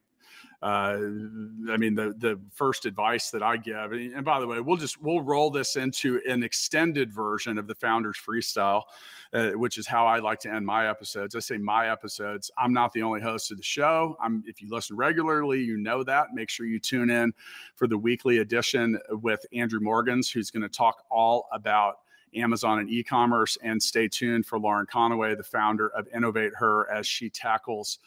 [0.62, 0.99] uh,
[1.70, 5.01] I mean, the the first advice that I give, and by the way, we'll just
[5.01, 8.82] we'll roll this into an extended version of the Founders Freestyle,
[9.32, 11.34] uh, which is how I like to end my episodes.
[11.34, 12.51] I say my episodes.
[12.59, 14.18] I'm not the only host of the show.
[14.22, 16.34] I'm if you listen regularly, you know that.
[16.34, 17.32] Make sure you tune in
[17.74, 22.01] for the weekly edition with Andrew Morgans, who's going to talk all about.
[22.36, 27.05] Amazon and e-commerce, and stay tuned for Lauren Conaway, the founder of Innovate Her, as
[27.05, 27.99] she tackles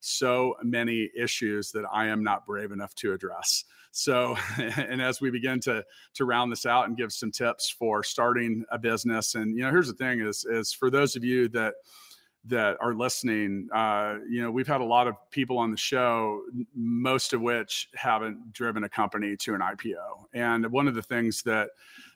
[0.00, 3.64] so many issues that I am not brave enough to address.
[3.90, 5.84] So, and as we begin to
[6.14, 9.70] to round this out and give some tips for starting a business, and you know,
[9.70, 11.74] here's the thing: is is for those of you that
[12.44, 16.42] that are listening, uh, you know, we've had a lot of people on the show,
[16.74, 19.96] most of which haven't driven a company to an IPO.
[20.32, 21.70] And one of the things that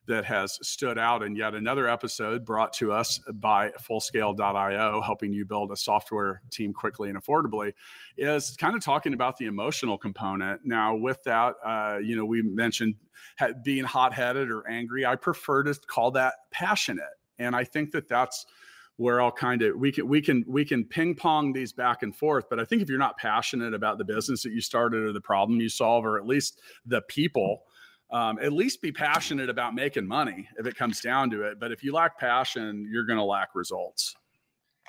[0.07, 5.45] that has stood out in yet another episode brought to us by fullscale.io, helping you
[5.45, 7.73] build a software team quickly and affordably,
[8.17, 10.61] is kind of talking about the emotional component.
[10.65, 12.97] Now, with that, uh, you know, we mentioned
[13.63, 15.07] being hot headed or angry.
[15.07, 17.05] I prefer to call that passionate.
[17.39, 18.47] And I think that that's
[18.97, 22.15] where I'll kind of we can we can we can ping pong these back and
[22.15, 22.45] forth.
[22.51, 25.21] But I think if you're not passionate about the business that you started or the
[25.21, 27.65] problem you solve, or at least the people,
[28.13, 31.59] um, at least be passionate about making money if it comes down to it.
[31.59, 34.15] But if you lack passion, you're going to lack results.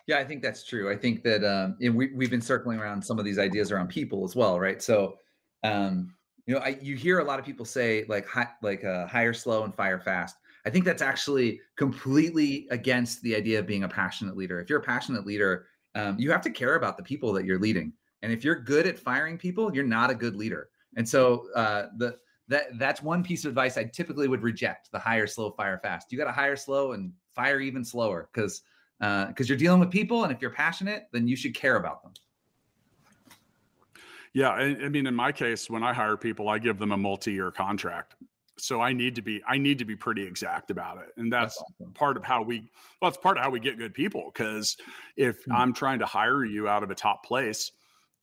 [0.07, 0.91] Yeah, I think that's true.
[0.91, 4.25] I think that um, we we've been circling around some of these ideas around people
[4.25, 4.81] as well, right?
[4.81, 5.17] So,
[5.63, 6.13] um,
[6.45, 9.33] you know, I, you hear a lot of people say like hi, like uh, hire
[9.33, 10.35] slow and fire fast.
[10.65, 14.59] I think that's actually completely against the idea of being a passionate leader.
[14.59, 17.59] If you're a passionate leader, um, you have to care about the people that you're
[17.59, 17.93] leading.
[18.23, 20.69] And if you're good at firing people, you're not a good leader.
[20.95, 22.17] And so uh, the
[22.47, 26.11] that that's one piece of advice I typically would reject: the hire slow, fire fast.
[26.11, 28.61] You got to hire slow and fire even slower because
[28.99, 32.03] because uh, you're dealing with people, and if you're passionate, then you should care about
[32.03, 32.13] them.
[34.33, 36.97] Yeah, I, I mean, in my case, when I hire people, I give them a
[36.97, 38.15] multi-year contract
[38.57, 41.57] so i need to be i need to be pretty exact about it and that's,
[41.57, 41.93] that's awesome.
[41.93, 42.69] part of how we
[43.01, 44.77] well it's part of how we get good people because
[45.17, 45.53] if mm-hmm.
[45.53, 47.71] i'm trying to hire you out of a top place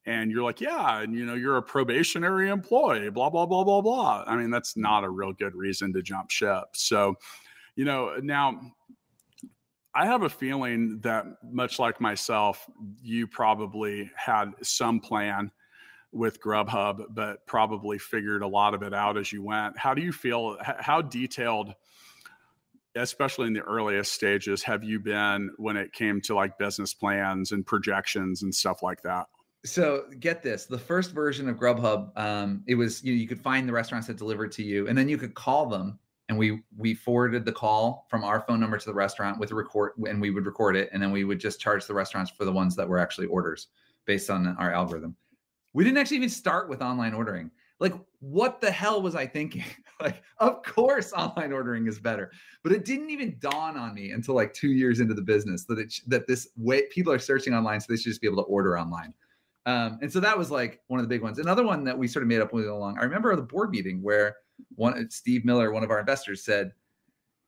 [0.06, 3.80] and you're like yeah and you know you're a probationary employee blah blah blah blah
[3.80, 4.82] blah i mean that's mm-hmm.
[4.82, 7.14] not a real good reason to jump ship so
[7.76, 8.58] you know now
[9.94, 12.68] I have a feeling that much like myself,
[13.02, 15.50] you probably had some plan
[16.12, 19.76] with Grubhub, but probably figured a lot of it out as you went.
[19.76, 20.56] How do you feel?
[20.62, 21.74] How detailed,
[22.94, 27.50] especially in the earliest stages, have you been when it came to like business plans
[27.50, 29.26] and projections and stuff like that?
[29.64, 33.40] So get this: the first version of Grubhub, um, it was you, know, you could
[33.40, 35.98] find the restaurants that delivered to you, and then you could call them,
[36.28, 39.54] and we we forwarded the call from our phone number to the restaurant with a
[39.54, 42.44] record, and we would record it, and then we would just charge the restaurants for
[42.44, 43.68] the ones that were actually orders
[44.06, 45.14] based on our algorithm.
[45.74, 47.50] We didn't actually even start with online ordering.
[47.80, 49.64] Like, what the hell was I thinking?
[50.00, 52.30] like, of course, online ordering is better.
[52.62, 55.78] But it didn't even dawn on me until like two years into the business that
[55.78, 58.48] it that this way people are searching online, so they should just be able to
[58.48, 59.12] order online.
[59.66, 61.38] Um, and so that was like one of the big ones.
[61.38, 62.98] Another one that we sort of made up moving along.
[62.98, 64.36] I remember the board meeting where
[64.74, 66.72] one Steve Miller, one of our investors, said,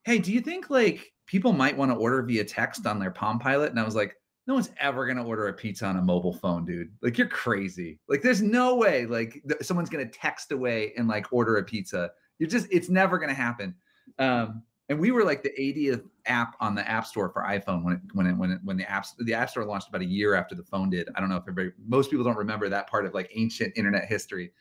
[0.04, 3.38] "Hey, do you think like people might want to order via text on their Palm
[3.38, 6.32] Pilot?" And I was like, no one's ever to order a pizza on a mobile
[6.32, 6.90] phone, dude.
[7.00, 8.00] Like you're crazy.
[8.08, 12.10] Like there's no way like th- someone's to text away and like order a pizza.
[12.38, 13.74] You're just it's never to happen.
[14.18, 17.94] Um, and we were like the 80th app on the App Store for iPhone when
[17.94, 20.34] it when it when it, when the apps the App Store launched about a year
[20.34, 21.08] after the phone did.
[21.14, 24.06] I don't know if everybody most people don't remember that part of like ancient internet
[24.06, 24.52] history.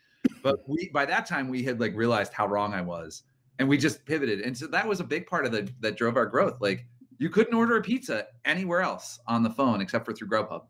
[0.42, 3.24] But we by that time we had like realized how wrong I was
[3.58, 4.40] and we just pivoted.
[4.40, 6.60] And so that was a big part of the that drove our growth.
[6.60, 6.86] Like
[7.18, 10.62] you couldn't order a pizza anywhere else on the phone except for through Grubhub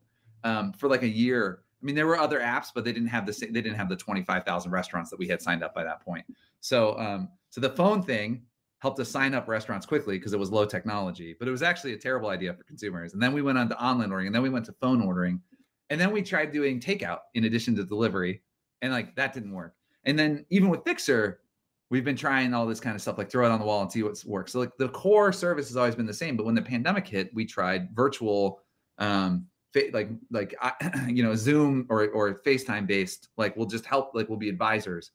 [0.44, 1.62] um, for like a year.
[1.80, 3.96] I mean, there were other apps, but they didn't have the they didn't have the
[3.96, 6.24] twenty five thousand restaurants that we had signed up by that point.
[6.60, 8.42] So, um, so the phone thing
[8.82, 11.92] helped us sign up restaurants quickly because it was low technology, but it was actually
[11.92, 13.12] a terrible idea for consumers.
[13.12, 15.40] And then we went on to online ordering, and then we went to phone ordering,
[15.88, 18.42] and then we tried doing takeout in addition to delivery,
[18.82, 19.76] and like that didn't work.
[20.04, 21.42] And then even with Fixer,
[21.90, 23.92] we've been trying all this kind of stuff, like throw it on the wall and
[23.92, 24.50] see what works.
[24.50, 27.32] So like the core service has always been the same, but when the pandemic hit,
[27.32, 28.62] we tried virtual,
[28.98, 29.46] um,
[29.92, 30.56] like like
[31.06, 33.28] you know Zoom or or FaceTime based.
[33.36, 35.12] Like we'll just help, like we'll be advisors,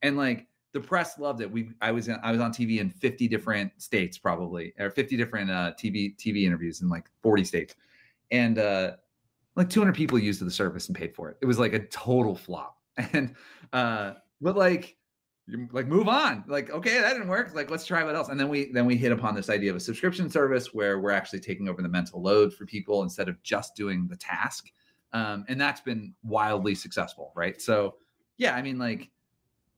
[0.00, 1.50] and like the press loved it.
[1.50, 5.16] We I was in, I was on TV in 50 different states probably, or 50
[5.16, 7.74] different uh, TV TV interviews in like 40 states,
[8.30, 8.92] and uh,
[9.56, 11.38] like 200 people used the service and paid for it.
[11.40, 13.34] It was like a total flop, and
[13.72, 14.96] uh, but like
[15.72, 16.44] like move on.
[16.46, 17.54] Like okay that didn't work.
[17.54, 18.28] Like let's try what else.
[18.28, 21.10] And then we then we hit upon this idea of a subscription service where we're
[21.10, 24.70] actually taking over the mental load for people instead of just doing the task.
[25.12, 27.60] Um, and that's been wildly successful right?
[27.60, 27.96] So
[28.40, 29.10] yeah i mean like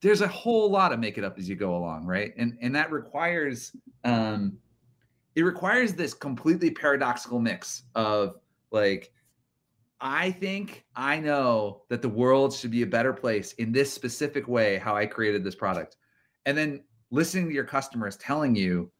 [0.02, 2.74] there's a whole lot of make it up as you go along right and and
[2.74, 3.74] that requires
[4.04, 4.58] um
[5.34, 8.36] it requires this completely paradoxical mix of
[8.70, 9.12] like
[10.04, 14.48] I think I know that the world should be a better place in this specific
[14.48, 15.96] way, how I created this product.
[16.44, 16.82] And then
[17.12, 18.90] listening to your customers telling you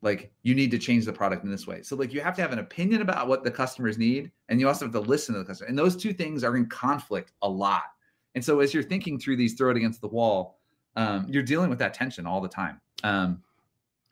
[0.00, 1.82] like you need to change the product in this way.
[1.82, 4.66] So like you have to have an opinion about what the customers need and you
[4.66, 5.68] also have to listen to the customer.
[5.68, 7.82] And those two things are in conflict a lot.
[8.36, 10.58] And so as you're thinking through these throw it against the wall,
[10.94, 12.80] um, you're dealing with that tension all the time.
[13.02, 13.42] Um,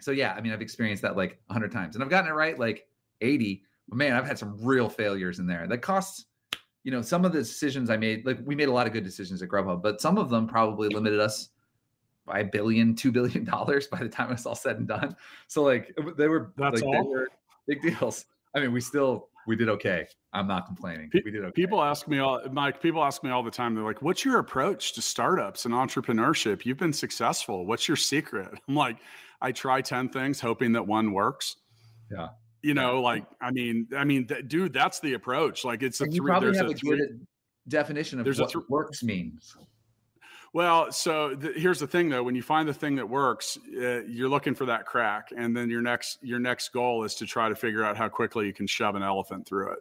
[0.00, 2.34] so yeah, I mean, I've experienced that like a 100 times, and I've gotten it
[2.34, 2.88] right like
[3.20, 3.62] 80.
[3.88, 5.66] But man, I've had some real failures in there.
[5.66, 6.24] That costs,
[6.84, 8.24] you know, some of the decisions I made.
[8.24, 10.88] Like we made a lot of good decisions at Grubhub, but some of them probably
[10.88, 11.50] limited us
[12.24, 15.14] by a billion, two billion dollars by the time it's all said and done.
[15.48, 17.28] So like they were that's like, all were
[17.66, 18.24] big deals.
[18.54, 20.06] I mean, we still we did okay.
[20.32, 21.10] I'm not complaining.
[21.12, 21.52] We did okay.
[21.52, 24.38] People ask me all Mike, people ask me all the time, they're like, what's your
[24.38, 26.64] approach to startups and entrepreneurship?
[26.64, 27.66] You've been successful.
[27.66, 28.48] What's your secret?
[28.68, 28.98] I'm like,
[29.40, 31.56] I try 10 things hoping that one works.
[32.10, 32.28] Yeah.
[32.62, 35.64] You know, like I mean, I mean, th- dude, that's the approach.
[35.64, 36.20] Like it's a three.
[36.20, 37.26] Probably there's have a, a three, good
[37.68, 39.54] definition of there's what a th- works means.
[40.54, 42.22] Well, so th- here's the thing, though.
[42.22, 45.68] When you find the thing that works, uh, you're looking for that crack, and then
[45.68, 48.68] your next your next goal is to try to figure out how quickly you can
[48.68, 49.80] shove an elephant through it.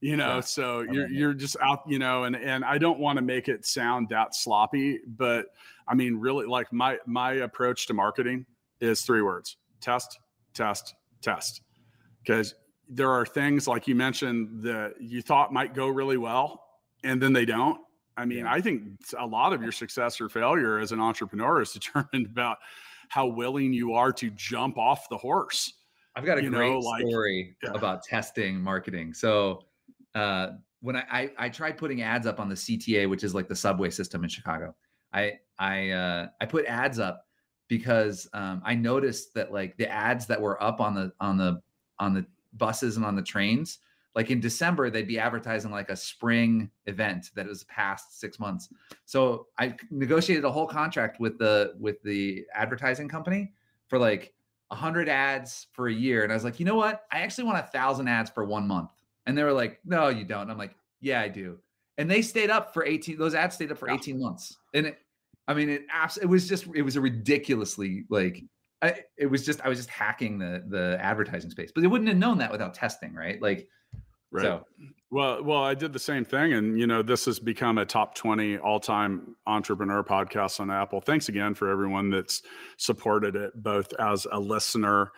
[0.00, 0.40] You know, yeah.
[0.40, 3.66] so you're you're just out, you know, and and I don't want to make it
[3.66, 5.48] sound that sloppy, but
[5.86, 8.46] I mean, really, like my my approach to marketing
[8.80, 10.18] is three words: test,
[10.54, 11.60] test, test.
[12.24, 12.54] Because
[12.88, 16.62] there are things like you mentioned that you thought might go really well,
[17.04, 17.78] and then they don't
[18.18, 18.52] I mean, yeah.
[18.52, 18.82] I think
[19.18, 22.58] a lot of your success or failure as an entrepreneur is determined about
[23.08, 25.72] how willing you are to jump off the horse.
[26.16, 27.70] I've got a you great know, like, story yeah.
[27.74, 29.14] about testing marketing.
[29.14, 29.62] So
[30.14, 30.48] uh,
[30.80, 33.56] when I, I, I tried putting ads up on the CTA, which is like the
[33.56, 34.74] subway system in Chicago,
[35.12, 37.24] I I uh, I put ads up
[37.68, 41.62] because um, I noticed that like the ads that were up on the on the
[42.00, 43.78] on the buses and on the trains
[44.18, 48.68] like in December, they'd be advertising like a spring event that was past six months.
[49.04, 53.52] So I negotiated a whole contract with the with the advertising company
[53.86, 54.34] for like
[54.72, 56.24] a hundred ads for a year.
[56.24, 57.04] And I was like, you know what?
[57.12, 58.90] I actually want a thousand ads for one month.
[59.26, 60.42] And they were like, no, you don't.
[60.42, 61.56] And I'm like, yeah, I do.
[61.96, 64.56] And they stayed up for 18, those ads stayed up for 18 months.
[64.74, 64.98] And it,
[65.46, 68.42] I mean, it abs- it was just, it was a ridiculously like,
[68.82, 72.08] I, it was just, I was just hacking the, the advertising space, but they wouldn't
[72.08, 73.40] have known that without testing, right?
[73.40, 73.68] Like,
[74.30, 74.42] Right.
[74.42, 74.64] So,
[75.10, 78.14] well, well, I did the same thing, and you know, this has become a top
[78.14, 81.00] twenty all-time entrepreneur podcast on Apple.
[81.00, 82.42] Thanks again for everyone that's
[82.76, 85.12] supported it, both as a listener,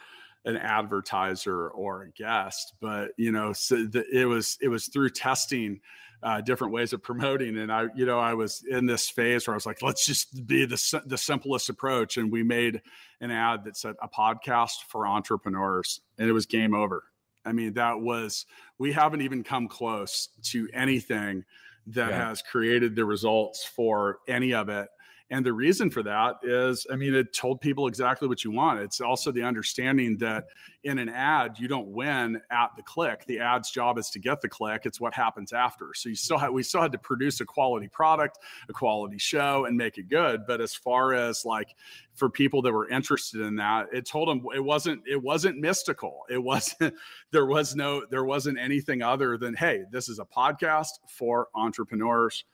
[0.45, 2.75] an advertiser, or a guest.
[2.81, 5.81] But you know, so the, it was it was through testing.
[6.23, 7.57] Uh, different ways of promoting.
[7.57, 10.47] And I, you know, I was in this phase where I was like, let's just
[10.47, 12.19] be the, the simplest approach.
[12.19, 12.83] And we made
[13.23, 17.05] an ad that said a podcast for entrepreneurs and it was game over.
[17.51, 18.47] I mean, that was,
[18.79, 21.45] we haven't even come close to anything
[21.89, 22.29] that yeah.
[22.29, 24.89] has created the results for any of it.
[25.33, 28.81] And the reason for that is, I mean, it told people exactly what you want.
[28.81, 30.47] It's also the understanding that
[30.83, 33.25] in an ad, you don't win at the click.
[33.27, 34.87] The ad's job is to get the click.
[34.87, 35.93] It's what happens after.
[35.95, 39.67] So you still have, we still had to produce a quality product, a quality show,
[39.67, 40.47] and make it good.
[40.49, 41.77] But as far as like
[42.15, 46.23] for people that were interested in that, it told them it wasn't, it wasn't mystical.
[46.29, 46.93] It wasn't,
[47.31, 52.45] there was no, there wasn't anything other than, hey, this is a podcast for entrepreneurs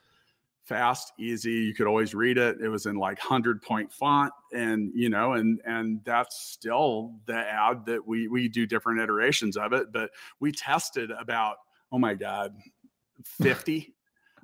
[0.67, 1.51] fast, easy.
[1.51, 2.57] You could always read it.
[2.61, 7.37] It was in like hundred point font, and you know, and and that's still the
[7.37, 9.91] ad that we we do different iterations of it.
[9.91, 11.57] But we tested about
[11.91, 12.55] oh my god,
[13.23, 13.93] fifty.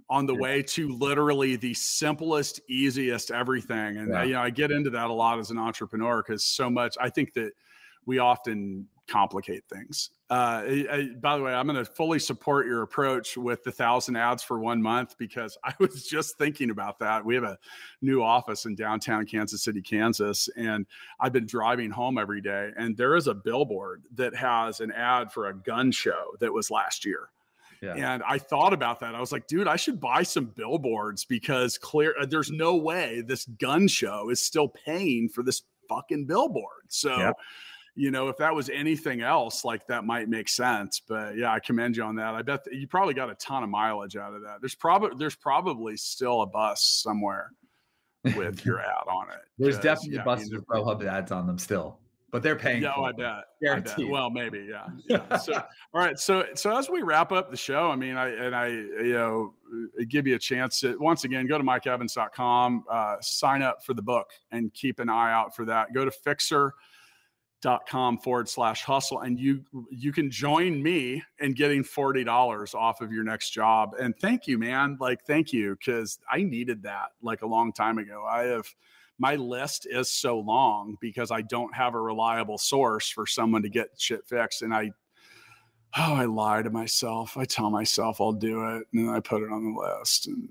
[0.10, 3.98] on the way to literally the simplest, easiest everything.
[3.98, 4.24] And yeah.
[4.24, 6.96] you know, I get into that a lot as an entrepreneur because so much.
[7.00, 7.54] I think that
[8.06, 10.10] we often complicate things.
[10.34, 14.16] Uh, I, by the way, I'm going to fully support your approach with the thousand
[14.16, 17.24] ads for one month because I was just thinking about that.
[17.24, 17.60] We have a
[18.02, 20.88] new office in downtown Kansas City, Kansas, and
[21.20, 25.32] I've been driving home every day, and there is a billboard that has an ad
[25.32, 27.30] for a gun show that was last year.
[27.84, 27.94] Yeah.
[27.94, 29.14] And I thought about that.
[29.14, 33.22] I was like, dude, I should buy some billboards because clear uh, there's no way
[33.22, 36.86] this gun show is still paying for this fucking billboard.
[36.88, 37.34] So
[37.96, 41.02] you know, if that was anything else, like that might make sense.
[41.08, 42.34] But yeah, I commend you on that.
[42.34, 44.62] I bet you probably got a ton of mileage out of that.
[44.62, 47.52] There's probably there's probably still a bus somewhere
[48.36, 49.42] with your ad on it.
[49.60, 52.00] There's definitely yeah, buses with Grubhub ads on them still,
[52.32, 52.82] but they're paying.
[52.82, 53.44] Yeah, oh, I bet.
[53.70, 54.10] I bet.
[54.10, 54.68] Well, maybe.
[54.68, 54.88] Yeah.
[55.08, 55.38] yeah.
[55.38, 55.54] so,
[55.94, 56.18] all right.
[56.18, 59.54] So, so as we wrap up the show, I mean, I and I, you know,
[60.10, 64.02] give you a chance to once again go to mikeevans.com, uh, sign up for the
[64.02, 65.94] book, and keep an eye out for that.
[65.94, 66.74] Go to Fixer
[67.64, 73.00] dot com forward slash hustle and you you can join me in getting $40 off
[73.00, 77.08] of your next job and thank you man like thank you because i needed that
[77.22, 78.68] like a long time ago i have
[79.20, 83.70] my list is so long because I don't have a reliable source for someone to
[83.70, 84.64] get shit fixed.
[84.64, 84.92] And I
[85.98, 87.38] oh, I lie to myself.
[87.38, 90.50] I tell myself I'll do it, and then I put it on the list, and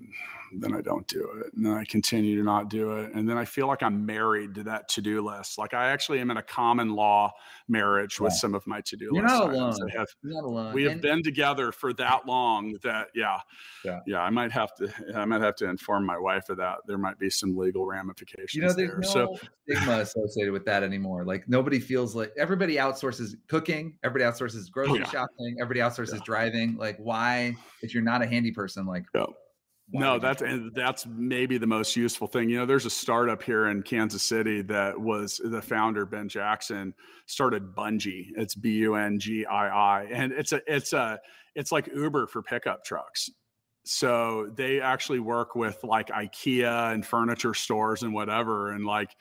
[0.60, 3.38] then I don't do it, and then I continue to not do it, and then
[3.38, 5.58] I feel like I'm married to that to-do list.
[5.58, 7.32] Like I actually am in a common law
[7.68, 9.38] marriage with some of my to-do You're lists.
[9.38, 9.88] not alone.
[9.96, 10.74] Have, not alone.
[10.74, 13.38] We have and, been together for that long that yeah,
[13.84, 14.20] yeah, yeah.
[14.20, 14.92] I might have to.
[15.14, 16.78] I might have to inform my wife of that.
[16.86, 18.54] There might be some legal ramifications.
[18.54, 19.26] You know, there's there.
[19.26, 21.24] no so, stigma associated with that anymore.
[21.24, 25.10] Like nobody feels like everybody outsources cooking, everybody outsources oh, grocery oh, yeah.
[25.10, 26.24] shopping, everybody outsources yeah.
[26.24, 26.76] driving.
[26.76, 29.04] Like why, if you're not a handy person, like.
[29.92, 32.48] No, that's and that's maybe the most useful thing.
[32.48, 36.94] You know, there's a startup here in Kansas City that was the founder Ben Jackson
[37.26, 38.28] started Bungii.
[38.36, 41.20] It's B U N G I I, and it's a it's a
[41.54, 43.28] it's like Uber for pickup trucks.
[43.84, 49.14] So they actually work with like IKEA and furniture stores and whatever, and like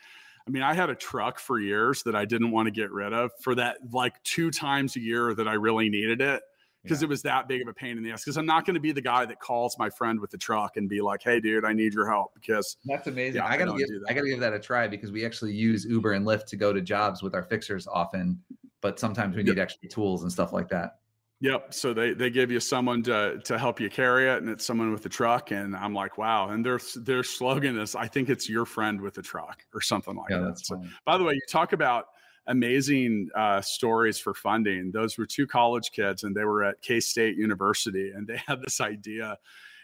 [0.47, 3.13] I mean, I had a truck for years that I didn't want to get rid
[3.13, 6.41] of for that like two times a year that I really needed it
[6.83, 7.05] because yeah.
[7.05, 8.23] it was that big of a pain in the ass.
[8.23, 10.77] Because I'm not going to be the guy that calls my friend with the truck
[10.77, 13.35] and be like, "Hey, dude, I need your help." Because that's amazing.
[13.35, 16.13] Yeah, I gotta give I gotta give that a try because we actually use Uber
[16.13, 18.39] and Lyft to go to jobs with our fixers often,
[18.81, 19.63] but sometimes we need yep.
[19.63, 20.97] extra tools and stuff like that.
[21.41, 21.73] Yep.
[21.73, 24.91] So they they give you someone to to help you carry it, and it's someone
[24.91, 25.51] with the truck.
[25.51, 26.49] And I'm like, wow.
[26.49, 30.15] And their their slogan is, I think it's your friend with the truck or something
[30.15, 30.59] like yeah, that.
[30.59, 32.05] So, by the way, you talk about
[32.47, 34.91] amazing uh, stories for funding.
[34.91, 38.61] Those were two college kids, and they were at K State University, and they had
[38.61, 39.37] this idea.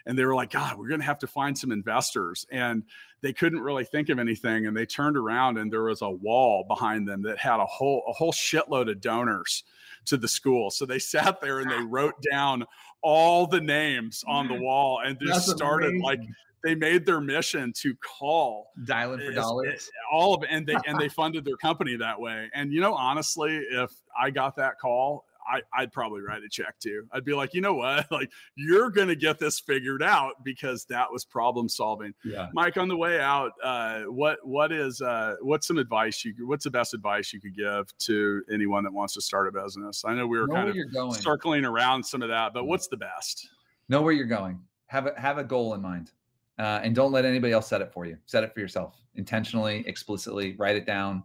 [0.06, 2.46] And they were like, God, we're going to have to find some investors.
[2.50, 2.84] And
[3.20, 4.66] they couldn't really think of anything.
[4.66, 8.04] And they turned around, and there was a wall behind them that had a whole
[8.08, 9.64] a whole shitload of donors
[10.06, 10.70] to the school.
[10.70, 12.64] So they sat there and they wrote down
[13.02, 16.02] all the names on the wall and just That's started amazing.
[16.02, 16.20] like
[16.64, 20.98] they made their mission to call dialing for dollars all of it and they and
[20.98, 25.24] they funded their company that way and you know honestly if i got that call
[25.48, 27.06] I, would probably write a check too.
[27.12, 28.06] I'd be like, you know what?
[28.18, 32.12] Like, you're going to get this figured out because that was problem solving.
[32.24, 32.48] Yeah.
[32.52, 36.64] Mike, on the way out, uh, what what is uh, what's some advice you what's
[36.64, 40.04] the best advice you could give to anyone that wants to start a business?
[40.04, 42.96] I know we were know kind of circling around some of that, but what's the
[42.96, 43.48] best?
[43.88, 44.60] Know where you're going.
[44.86, 46.10] Have a have a goal in mind,
[46.58, 48.16] uh, and don't let anybody else set it for you.
[48.26, 50.54] Set it for yourself intentionally, explicitly.
[50.58, 51.22] Write it down.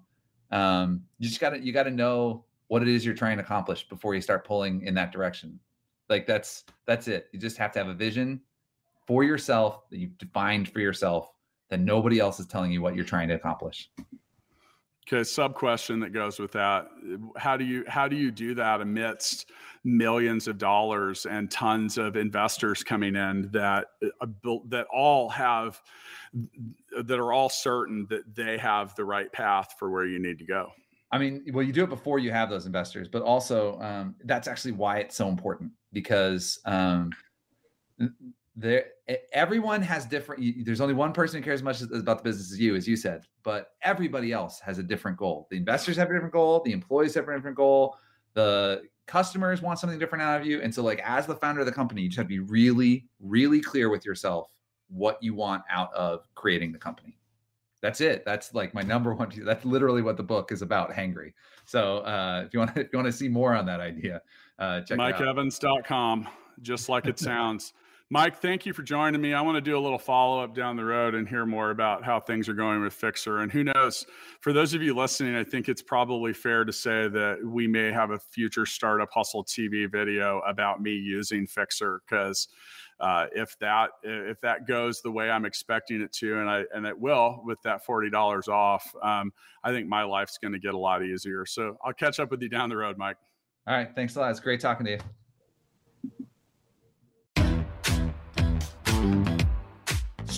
[0.51, 3.43] Um, you just got to you got to know what it is you're trying to
[3.43, 5.59] accomplish before you start pulling in that direction.
[6.09, 7.27] Like that's that's it.
[7.31, 8.41] You just have to have a vision
[9.07, 11.29] for yourself that you've defined for yourself
[11.69, 13.89] that nobody else is telling you what you're trying to accomplish.
[15.07, 16.87] Okay, sub question that goes with that.
[17.35, 19.51] How do you how do you do that amidst
[19.83, 23.87] millions of dollars and tons of investors coming in that
[24.21, 24.27] uh,
[24.69, 25.81] that all have
[27.03, 30.45] that are all certain that they have the right path for where you need to
[30.45, 30.71] go?
[31.11, 34.47] I mean, well, you do it before you have those investors, but also um, that's
[34.47, 37.11] actually why it's so important because um,
[38.55, 38.85] there
[39.31, 40.65] everyone has different.
[40.65, 42.95] There's only one person who cares as much about the business as you, as you
[42.95, 45.47] said, but everybody else has a different goal.
[45.49, 46.61] The investors have a different goal.
[46.63, 47.97] The employees have a different goal.
[48.33, 51.65] The customers want something different out of you, and so like as the founder of
[51.65, 54.53] the company, you just have to be really, really clear with yourself
[54.89, 57.17] what you want out of creating the company
[57.83, 58.23] that's it.
[58.25, 59.29] That's like my number one.
[59.43, 61.33] That's literally what the book is about, Hangry.
[61.65, 64.21] So uh, if you want to, if you want to see more on that idea,
[64.57, 66.27] uh, check MikeEvans.com,
[66.61, 67.73] just like it sounds.
[68.13, 69.33] Mike, thank you for joining me.
[69.33, 72.03] I want to do a little follow up down the road and hear more about
[72.03, 73.39] how things are going with Fixer.
[73.39, 74.05] And who knows,
[74.39, 77.91] for those of you listening, I think it's probably fair to say that we may
[77.91, 82.49] have a future Startup Hustle TV video about me using Fixer because
[82.99, 86.85] uh, if that if that goes the way I'm expecting it to, and I and
[86.85, 89.33] it will with that forty dollars off, um,
[89.63, 91.47] I think my life's going to get a lot easier.
[91.47, 93.17] So I'll catch up with you down the road, Mike.
[93.65, 94.29] All right, thanks a lot.
[94.29, 94.99] It's great talking to you.